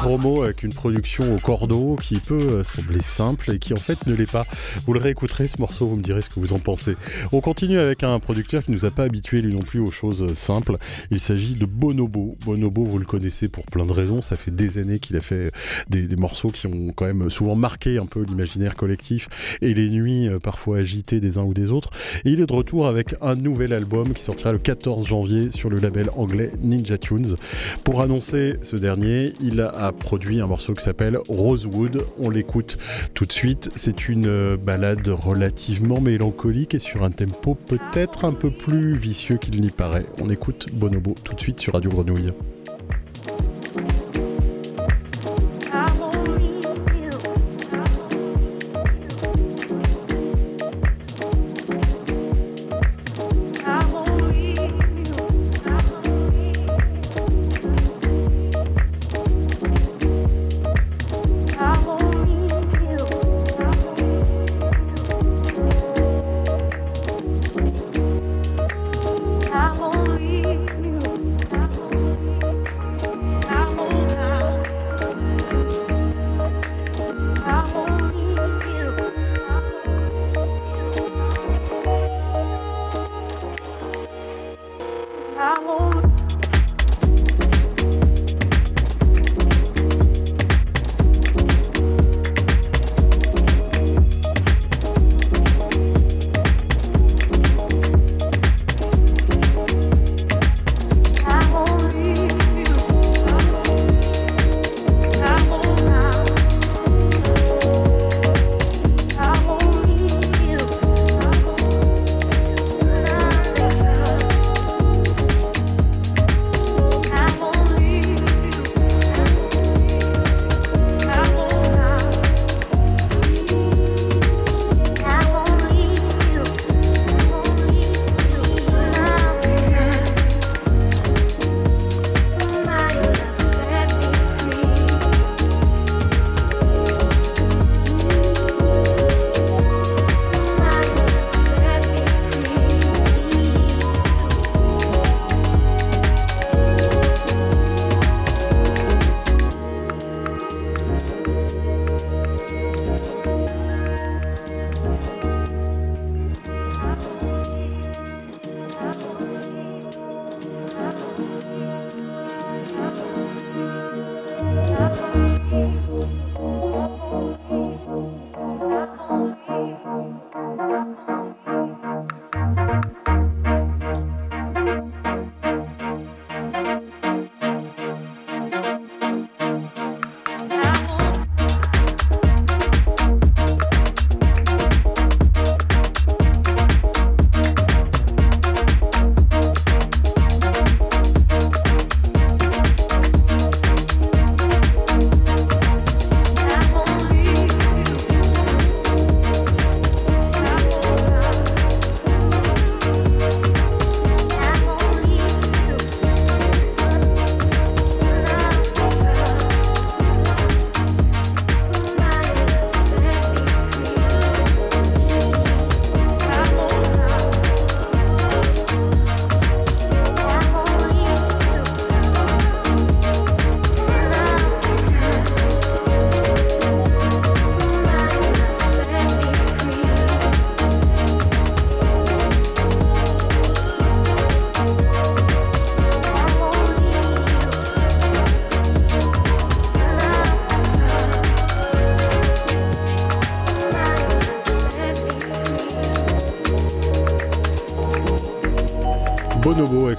Fort 0.00 0.10
Romo 0.12 0.42
avec 0.42 0.62
une 0.62 0.72
production 0.72 1.34
au 1.34 1.38
cordeau 1.38 1.96
qui 1.96 2.20
peut 2.20 2.34
euh, 2.34 2.64
sembler 2.64 3.02
simple 3.02 3.52
et 3.52 3.58
qui 3.58 3.72
en 3.72 3.78
fait 3.78 4.06
ne 4.06 4.14
l'est 4.14 4.30
pas. 4.30 4.46
Vous 4.86 4.92
le 4.92 5.00
réécouterez 5.00 5.46
ce 5.46 5.58
morceau, 5.58 5.86
vous 5.88 5.96
me 5.96 6.02
direz 6.02 6.22
ce 6.22 6.28
que 6.30 6.40
vous 6.40 6.52
en 6.52 6.58
pensez. 6.58 6.96
On 7.32 7.40
continue 7.40 7.78
avec 7.78 8.02
un 8.02 8.18
producteur 8.18 8.62
qui 8.62 8.72
nous 8.72 8.84
a 8.84 8.90
pas 8.90 9.04
habitués 9.04 9.42
lui 9.42 9.54
non 9.54 9.60
plus 9.60 9.80
aux 9.80 9.90
choses 9.90 10.22
euh, 10.22 10.34
simples. 10.34 10.78
Il 11.10 11.20
s'agit 11.20 11.54
de 11.54 11.66
Bonobo. 11.66 12.36
Bonobo, 12.44 12.84
vous 12.84 12.98
le 12.98 13.04
connaissez 13.04 13.48
pour 13.48 13.66
plein 13.66 13.84
de 13.84 13.92
raisons. 13.92 14.22
Ça 14.22 14.36
fait 14.36 14.50
des 14.50 14.78
années 14.78 15.00
qu'il 15.00 15.16
a 15.16 15.20
fait 15.20 15.34
euh, 15.34 15.50
des, 15.88 16.16
morceaux 16.16 16.50
qui 16.50 16.66
ont 16.66 16.92
quand 16.94 17.06
même 17.06 17.28
souvent 17.28 17.54
marqué 17.54 17.98
un 17.98 18.06
peu 18.06 18.22
l'imaginaire 18.22 18.76
collectif 18.76 19.28
et 19.60 19.74
les 19.74 19.90
nuits 19.90 20.28
parfois 20.42 20.78
agitées 20.78 21.20
des 21.20 21.38
uns 21.38 21.42
ou 21.42 21.54
des 21.54 21.70
autres. 21.70 21.90
Il 22.24 22.40
est 22.40 22.46
de 22.46 22.52
retour 22.52 22.86
avec 22.86 23.14
un 23.20 23.34
nouvel 23.34 23.72
album 23.72 24.12
qui 24.12 24.22
sortira 24.22 24.52
le 24.52 24.58
14 24.58 25.06
janvier 25.06 25.50
sur 25.50 25.70
le 25.70 25.78
label 25.78 26.10
anglais 26.16 26.50
Ninja 26.62 26.98
Tunes. 26.98 27.36
Pour 27.84 28.02
annoncer 28.02 28.56
ce 28.62 28.76
dernier, 28.76 29.32
il 29.40 29.60
a 29.60 29.70
a 29.80 29.92
produit 29.92 30.40
un 30.40 30.46
morceau 30.46 30.74
qui 30.74 30.84
s'appelle 30.84 31.18
Rosewood. 31.28 32.04
On 32.18 32.30
l'écoute 32.30 32.78
tout 33.14 33.24
de 33.24 33.32
suite. 33.32 33.70
C'est 33.76 34.08
une 34.08 34.26
euh, 34.26 34.56
balade 34.56 35.08
relativement 35.08 36.00
mélancolique 36.00 36.74
et 36.74 36.78
sur 36.78 37.02
un 37.02 37.10
tempo 37.10 37.54
peut-être 37.54 38.24
un 38.24 38.32
peu 38.32 38.50
plus 38.50 38.94
vicieux 38.94 39.38
qu'il 39.38 39.60
n'y 39.60 39.70
paraît. 39.70 40.06
On 40.20 40.28
écoute 40.30 40.68
Bonobo 40.72 41.14
tout 41.24 41.34
de 41.34 41.40
suite 41.40 41.60
sur 41.60 41.74
Radio 41.74 41.90
Grenouille. 41.90 42.32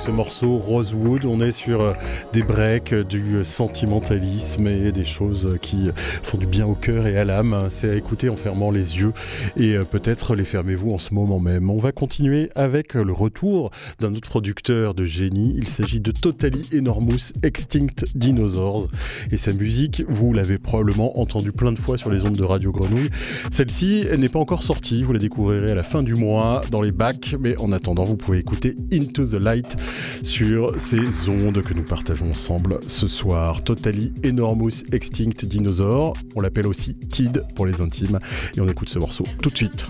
Ce 0.02 0.10
morceau 0.10 0.58
Rosewood. 0.58 1.26
On 1.26 1.42
est 1.42 1.52
sur 1.52 1.82
euh, 1.82 1.94
des 2.34 2.42
breaks, 2.42 2.92
euh, 2.92 3.04
du 3.04 3.44
sentimentalisme 3.44 4.66
et 4.66 4.92
des 4.92 5.06
choses 5.06 5.58
qui 5.62 5.90
font 6.24 6.40
du 6.40 6.48
bien 6.48 6.66
au 6.66 6.74
cœur 6.74 7.06
et 7.06 7.18
à 7.18 7.24
l'âme. 7.24 7.68
C'est 7.70 7.92
à 7.92 7.96
écouter 7.96 8.28
en 8.30 8.36
fermant 8.36 8.72
les 8.72 8.98
yeux 8.98 9.14
et 9.58 9.76
euh, 9.76 9.84
peut-être 9.84 10.34
les 10.34 10.44
fermez-vous 10.44 10.92
en 10.92 10.98
ce 10.98 11.14
moment 11.14 11.40
même. 11.40 11.70
On 11.70 11.78
va 11.78 11.92
continuer 11.92 12.50
avec 12.56 12.96
le 12.96 13.14
retour 13.14 13.70
d'un 14.00 14.16
autre 14.16 14.28
producteur 14.28 14.96
de 14.96 15.06
génie. 15.06 15.54
Il 15.56 15.68
s'agit 15.68 16.00
de 16.00 16.12
Totally 16.12 16.68
Enormous 16.74 17.34
Extinct 17.44 18.04
Dinosaurs 18.16 18.88
et 19.32 19.38
sa 19.38 19.54
musique, 19.54 20.04
vous 20.10 20.34
l'avez 20.34 20.58
probablement 20.58 21.20
entendu 21.20 21.52
plein 21.52 21.74
de 21.74 21.80
fois 21.80 22.00
sur 22.00 22.10
les 22.10 22.26
ondes 22.26 22.38
de 22.38 22.44
Radio 22.44 22.72
Grenouille. 22.72 23.12
Celle-ci, 23.52 24.08
elle 24.10 24.22
n'est 24.22 24.30
pas 24.30 24.40
encore 24.40 24.64
sortie. 24.64 25.04
Vous 25.04 25.14
la 25.14 25.20
découvrirez 25.20 25.72
à 25.72 25.76
la 25.76 25.84
fin 25.84 26.02
du 26.02 26.16
mois 26.16 26.62
dans 26.72 26.82
les 26.82 26.92
bacs, 26.92 27.36
mais 27.40 27.56
en 27.62 27.72
attendant, 27.72 28.04
vous 28.04 28.18
pouvez 28.18 28.40
écouter 28.40 28.76
Into 28.92 29.28
the 29.28 29.34
Light 29.34 29.78
sur 30.24 30.74
ces 30.80 31.30
ondes 31.30 31.62
que 31.62 31.74
nous 31.74 31.84
partageons 31.84 32.32
ensemble 32.32 32.80
ce 32.88 33.08
soir. 33.08 33.64
Totally 33.64 34.14
Enormous 34.26 34.84
Extinct 34.92 35.46
Dinosaur, 35.46 36.14
on 36.36 36.42
l'appelle 36.42 36.68
aussi 36.68 36.96
TID 36.96 37.44
pour 37.56 37.66
les 37.66 37.82
intimes, 37.82 38.20
et 38.56 38.62
on 38.62 38.68
écoute 38.68 38.90
ce 38.90 39.00
morceau 39.00 39.26
tout 39.42 39.50
de 39.50 39.58
suite. 39.58 39.88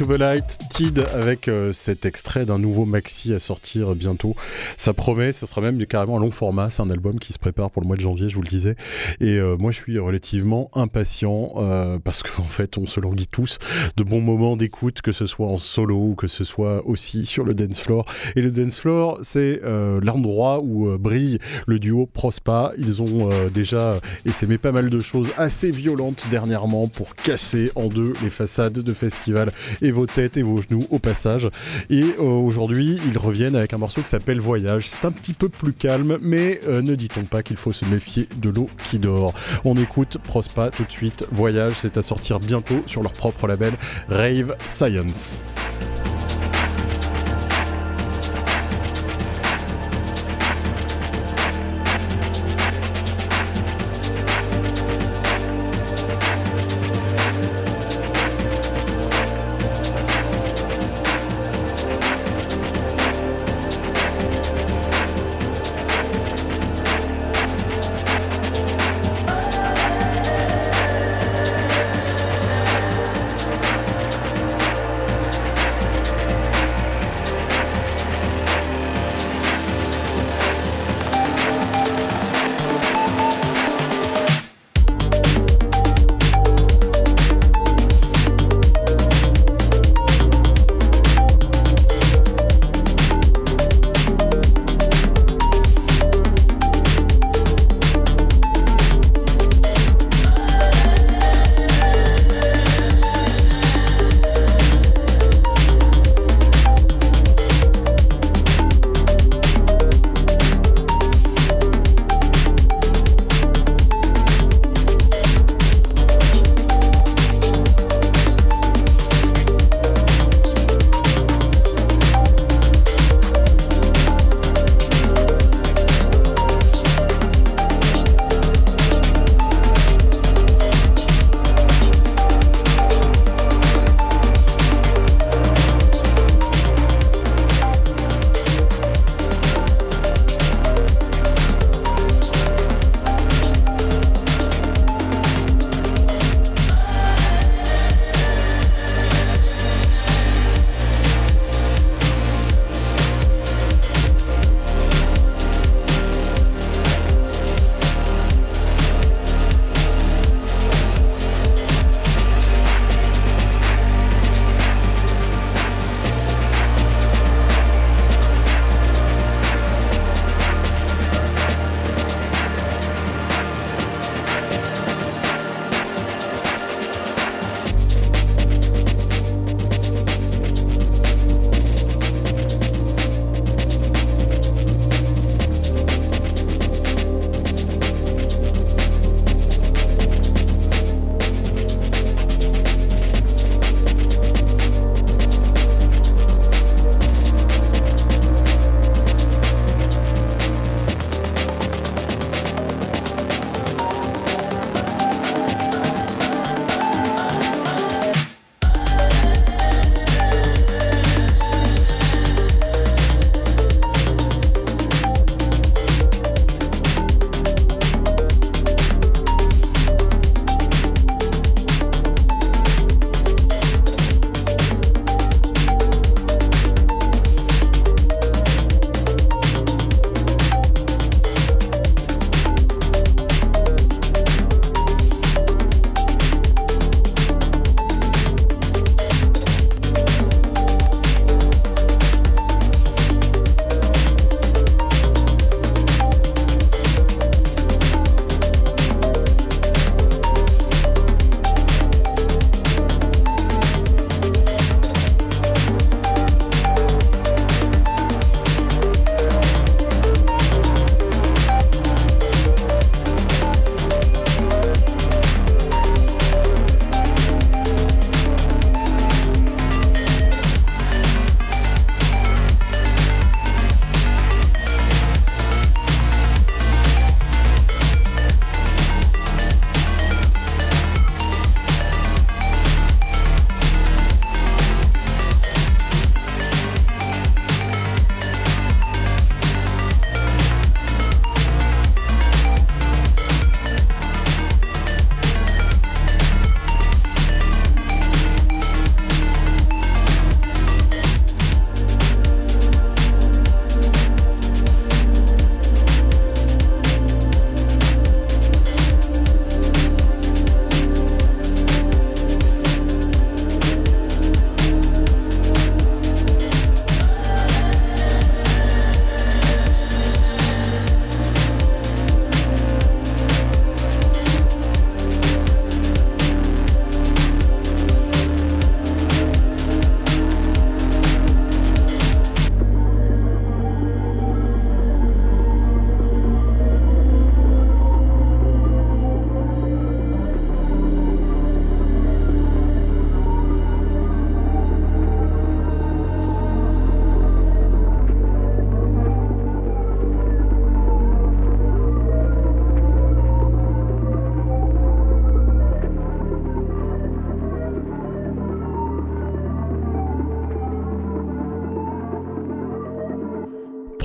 Into 0.00 0.12
the 0.12 0.24
Light, 0.24 0.67
Avec 1.12 1.48
euh, 1.48 1.72
cet 1.72 2.06
extrait 2.06 2.46
d'un 2.46 2.60
nouveau 2.60 2.84
maxi 2.84 3.34
à 3.34 3.40
sortir 3.40 3.96
bientôt. 3.96 4.36
Ça 4.76 4.92
promet, 4.92 5.32
ce 5.32 5.44
sera 5.44 5.60
même 5.60 5.84
carrément 5.86 6.18
un 6.18 6.20
long 6.20 6.30
format. 6.30 6.70
C'est 6.70 6.82
un 6.82 6.90
album 6.90 7.18
qui 7.18 7.32
se 7.32 7.40
prépare 7.40 7.72
pour 7.72 7.82
le 7.82 7.88
mois 7.88 7.96
de 7.96 8.00
janvier, 8.00 8.28
je 8.28 8.36
vous 8.36 8.42
le 8.42 8.48
disais. 8.48 8.76
Et 9.18 9.38
euh, 9.38 9.56
moi, 9.58 9.72
je 9.72 9.78
suis 9.78 9.98
relativement 9.98 10.70
impatient 10.74 11.54
euh, 11.56 11.98
parce 11.98 12.22
qu'en 12.22 12.42
fait, 12.48 12.78
on 12.78 12.86
se 12.86 13.00
languit 13.00 13.26
tous 13.26 13.58
de 13.96 14.04
bons 14.04 14.20
moments 14.20 14.56
d'écoute, 14.56 15.02
que 15.02 15.10
ce 15.10 15.26
soit 15.26 15.48
en 15.48 15.56
solo 15.56 15.96
ou 15.96 16.14
que 16.14 16.28
ce 16.28 16.44
soit 16.44 16.86
aussi 16.86 17.26
sur 17.26 17.42
le 17.42 17.54
dance 17.54 17.80
floor. 17.80 18.04
Et 18.36 18.40
le 18.40 18.52
dance 18.52 18.78
floor, 18.78 19.18
c'est 19.22 19.60
l'endroit 19.64 20.60
où 20.62 20.96
brille 20.96 21.40
le 21.66 21.80
duo 21.80 22.06
Prospa. 22.06 22.72
Ils 22.78 23.02
ont 23.02 23.30
déjà 23.52 23.98
essaimé 24.24 24.58
pas 24.58 24.70
mal 24.70 24.90
de 24.90 25.00
choses 25.00 25.32
assez 25.36 25.72
violentes 25.72 26.28
dernièrement 26.30 26.86
pour 26.86 27.16
casser 27.16 27.72
en 27.74 27.88
deux 27.88 28.12
les 28.22 28.30
façades 28.30 28.74
de 28.74 28.94
festivals 28.94 29.50
et 29.82 29.90
vos 29.90 30.06
têtes 30.06 30.36
et 30.36 30.42
vos 30.42 30.67
genoux 30.68 30.84
au 30.90 30.98
passage. 30.98 31.48
Et 31.90 32.02
euh, 32.18 32.22
aujourd'hui, 32.22 32.98
ils 33.06 33.18
reviennent 33.18 33.56
avec 33.56 33.72
un 33.72 33.78
morceau 33.78 34.02
qui 34.02 34.08
s'appelle 34.08 34.40
Voyage. 34.40 34.88
C'est 34.88 35.06
un 35.06 35.12
petit 35.12 35.32
peu 35.32 35.48
plus 35.48 35.72
calme, 35.72 36.18
mais 36.20 36.60
euh, 36.66 36.82
ne 36.82 36.94
dit-on 36.94 37.24
pas 37.24 37.42
qu'il 37.42 37.56
faut 37.56 37.72
se 37.72 37.84
méfier 37.84 38.28
de 38.36 38.50
l'eau 38.50 38.68
qui 38.90 38.98
dort. 38.98 39.34
On 39.64 39.76
écoute 39.76 40.18
Prospa 40.22 40.70
tout 40.70 40.84
de 40.84 40.90
suite. 40.90 41.26
Voyage, 41.32 41.74
c'est 41.80 41.96
à 41.96 42.02
sortir 42.02 42.40
bientôt 42.40 42.82
sur 42.86 43.02
leur 43.02 43.12
propre 43.12 43.46
label 43.46 43.74
Rave 44.08 44.56
Science. 44.64 45.38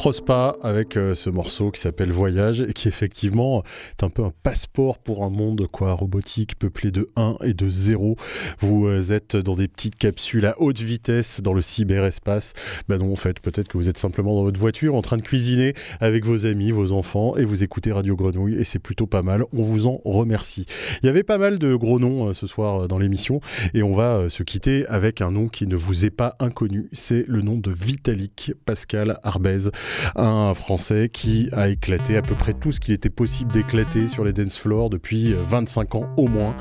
Prospa 0.04 0.58
avec 0.62 0.98
euh, 0.98 1.16
ce 1.16 1.30
morceau 1.30 1.72
qui 1.72 1.80
s'appelle 1.80 2.12
Voyage 2.12 2.60
et 2.60 2.74
qui 2.74 2.90
effectivement 2.90 3.64
est 3.98 4.04
un 4.04 4.10
peu 4.10 4.26
un 4.26 4.34
passeport 4.44 4.98
pour 4.98 5.24
un 5.24 5.30
monde 5.30 5.66
quoi 5.72 5.94
robotique 5.94 6.60
peuplé 6.60 6.92
de 6.92 7.10
1 7.16 7.38
et 7.46 7.54
de 7.54 7.70
0. 7.70 8.18
Vous 8.60 8.86
euh, 8.86 9.14
êtes 9.14 9.38
dans 9.38 9.56
des 9.56 9.70
petites 9.70 9.96
capsules 9.96 10.46
à 10.46 10.60
haute 10.60 10.82
vitesse 10.82 11.40
dans 11.42 11.54
le 11.54 11.62
cyberespace. 11.62 12.52
Ben 12.90 12.98
non, 12.98 13.14
en 13.14 13.16
fait, 13.16 13.40
peut-être 13.40 13.70
que 13.70 13.78
vous 13.78 13.88
êtes 13.88 13.98
simplement 13.98 14.36
dans 14.36 14.44
votre 14.44 14.60
voiture 14.60 14.94
en 14.96 15.02
train 15.02 15.16
de 15.16 15.22
cuisiner 15.22 15.74
avec 16.02 16.26
vos 16.26 16.46
amis, 16.46 16.72
vos 16.72 16.92
enfants 16.92 17.38
et 17.38 17.46
vous 17.46 17.64
écoutez 17.64 17.94
Radio 17.94 18.18
Grenouille 18.18 18.56
et 18.56 18.66
c'est 18.66 18.80
plutôt 18.80 19.08
pas 19.08 19.22
mal. 19.22 19.46
On 19.54 19.64
vous 19.64 19.88
en 19.88 20.02
remercie. 20.04 20.66
Il 21.02 21.06
y 21.06 21.10
avait 21.10 21.24
pas 21.24 21.38
mal 21.38 21.60
de 21.60 21.76
gros 21.76 22.00
noms 22.00 22.28
euh, 22.28 22.34
ce 22.34 22.46
soir 22.46 22.90
dans 22.90 23.00
l'émission 23.00 23.40
et 23.74 23.84
on 23.84 23.96
va 23.96 24.28
se 24.28 24.44
quitter 24.44 24.86
avec 24.88 25.22
un 25.22 25.32
nom 25.32 25.48
qui 25.48 25.66
ne 25.66 25.78
vous 25.78 26.06
est 26.06 26.10
pas 26.12 26.36
inconnu. 26.42 26.90
C'est 26.92 27.24
le 27.26 27.42
nom 27.42 27.56
de 27.56 27.72
Vitalik 27.72 28.52
Pascal 28.66 29.18
Arbez 29.24 29.70
un 30.16 30.54
Français 30.54 31.10
qui 31.12 31.50
a 31.54 31.70
éclaté 31.70 32.18
à 32.18 32.22
peu 32.22 32.36
près 32.36 32.54
tout 32.54 32.72
ce 32.72 32.80
qu'il 32.80 32.94
était 32.94 33.10
possible 33.10 33.52
d'éclater 33.52 34.08
sur 34.08 34.24
les 34.24 34.34
dance 34.34 34.58
floors 34.58 34.90
depuis 34.90 35.34
25 35.48 35.96
ans 35.96 36.06
au 36.18 36.28
moins. 36.28 36.56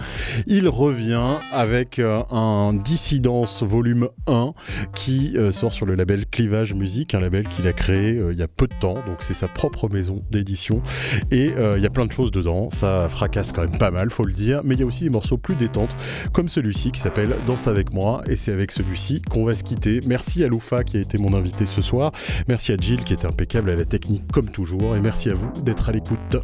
Il 0.47 0.69
revient 0.69 1.39
avec 1.53 1.99
euh, 1.99 2.23
un 2.31 2.73
Dissidence 2.75 3.63
volume 3.63 4.09
1 4.27 4.53
qui 4.95 5.37
euh, 5.37 5.53
sort 5.53 5.73
sur 5.73 5.87
le 5.87 5.95
label 5.95 6.27
Clivage 6.27 6.75
Musique, 6.75 7.15
un 7.15 7.21
label 7.21 7.47
qu'il 7.49 7.67
a 7.67 7.73
créé 7.73 8.19
euh, 8.19 8.33
il 8.33 8.39
y 8.39 8.43
a 8.43 8.49
peu 8.49 8.67
de 8.67 8.75
temps, 8.75 8.95
donc 8.95 9.19
c'est 9.21 9.35
sa 9.35 9.49
propre 9.49 9.89
maison 9.89 10.23
d'édition. 10.31 10.83
Et 11.31 11.53
il 11.77 11.83
y 11.83 11.87
a 11.87 11.91
plein 11.91 12.07
de 12.07 12.13
choses 12.13 12.31
dedans, 12.31 12.71
ça 12.71 13.09
fracasse 13.09 13.53
quand 13.53 13.63
même 13.63 13.79
pas 13.79 13.91
mal, 13.91 14.11
faut 14.11 14.25
le 14.25 14.33
dire, 14.33 14.61
mais 14.65 14.75
il 14.75 14.81
y 14.81 14.83
a 14.83 14.87
aussi 14.87 15.05
des 15.05 15.11
morceaux 15.11 15.39
plus 15.39 15.55
détentes 15.55 15.95
comme 16.33 16.49
celui-ci 16.49 16.93
qui 16.93 17.01
s'appelle 17.01 17.35
Danse 17.47 17.67
avec 17.67 17.93
moi. 17.93 18.23
Et 18.29 18.37
c'est 18.37 18.53
avec 18.53 18.73
celui-ci 18.73 19.23
qu'on 19.23 19.45
va 19.45 19.55
se 19.55 19.63
quitter. 19.63 20.01
Merci 20.07 20.45
à 20.45 20.49
Loufa 20.49 20.85
qui 20.85 20.97
a 20.97 21.01
été 21.01 21.19
mon 21.19 21.35
invité 21.35 21.67
ce 21.67 21.83
soir, 21.83 22.13
merci 22.49 22.73
à 22.73 22.77
Jill 22.77 23.03
qui 23.03 23.13
impeccable 23.25 23.71
à 23.71 23.77
la 23.77 23.85
technique 23.85 24.31
comme 24.33 24.51
toujours 24.51 24.97
et 24.97 25.01
merci 25.01 25.31
à 25.31 25.35
vous 25.35 25.51
d'être 25.63 25.89
à 25.89 25.93
l'écoute. 25.93 26.37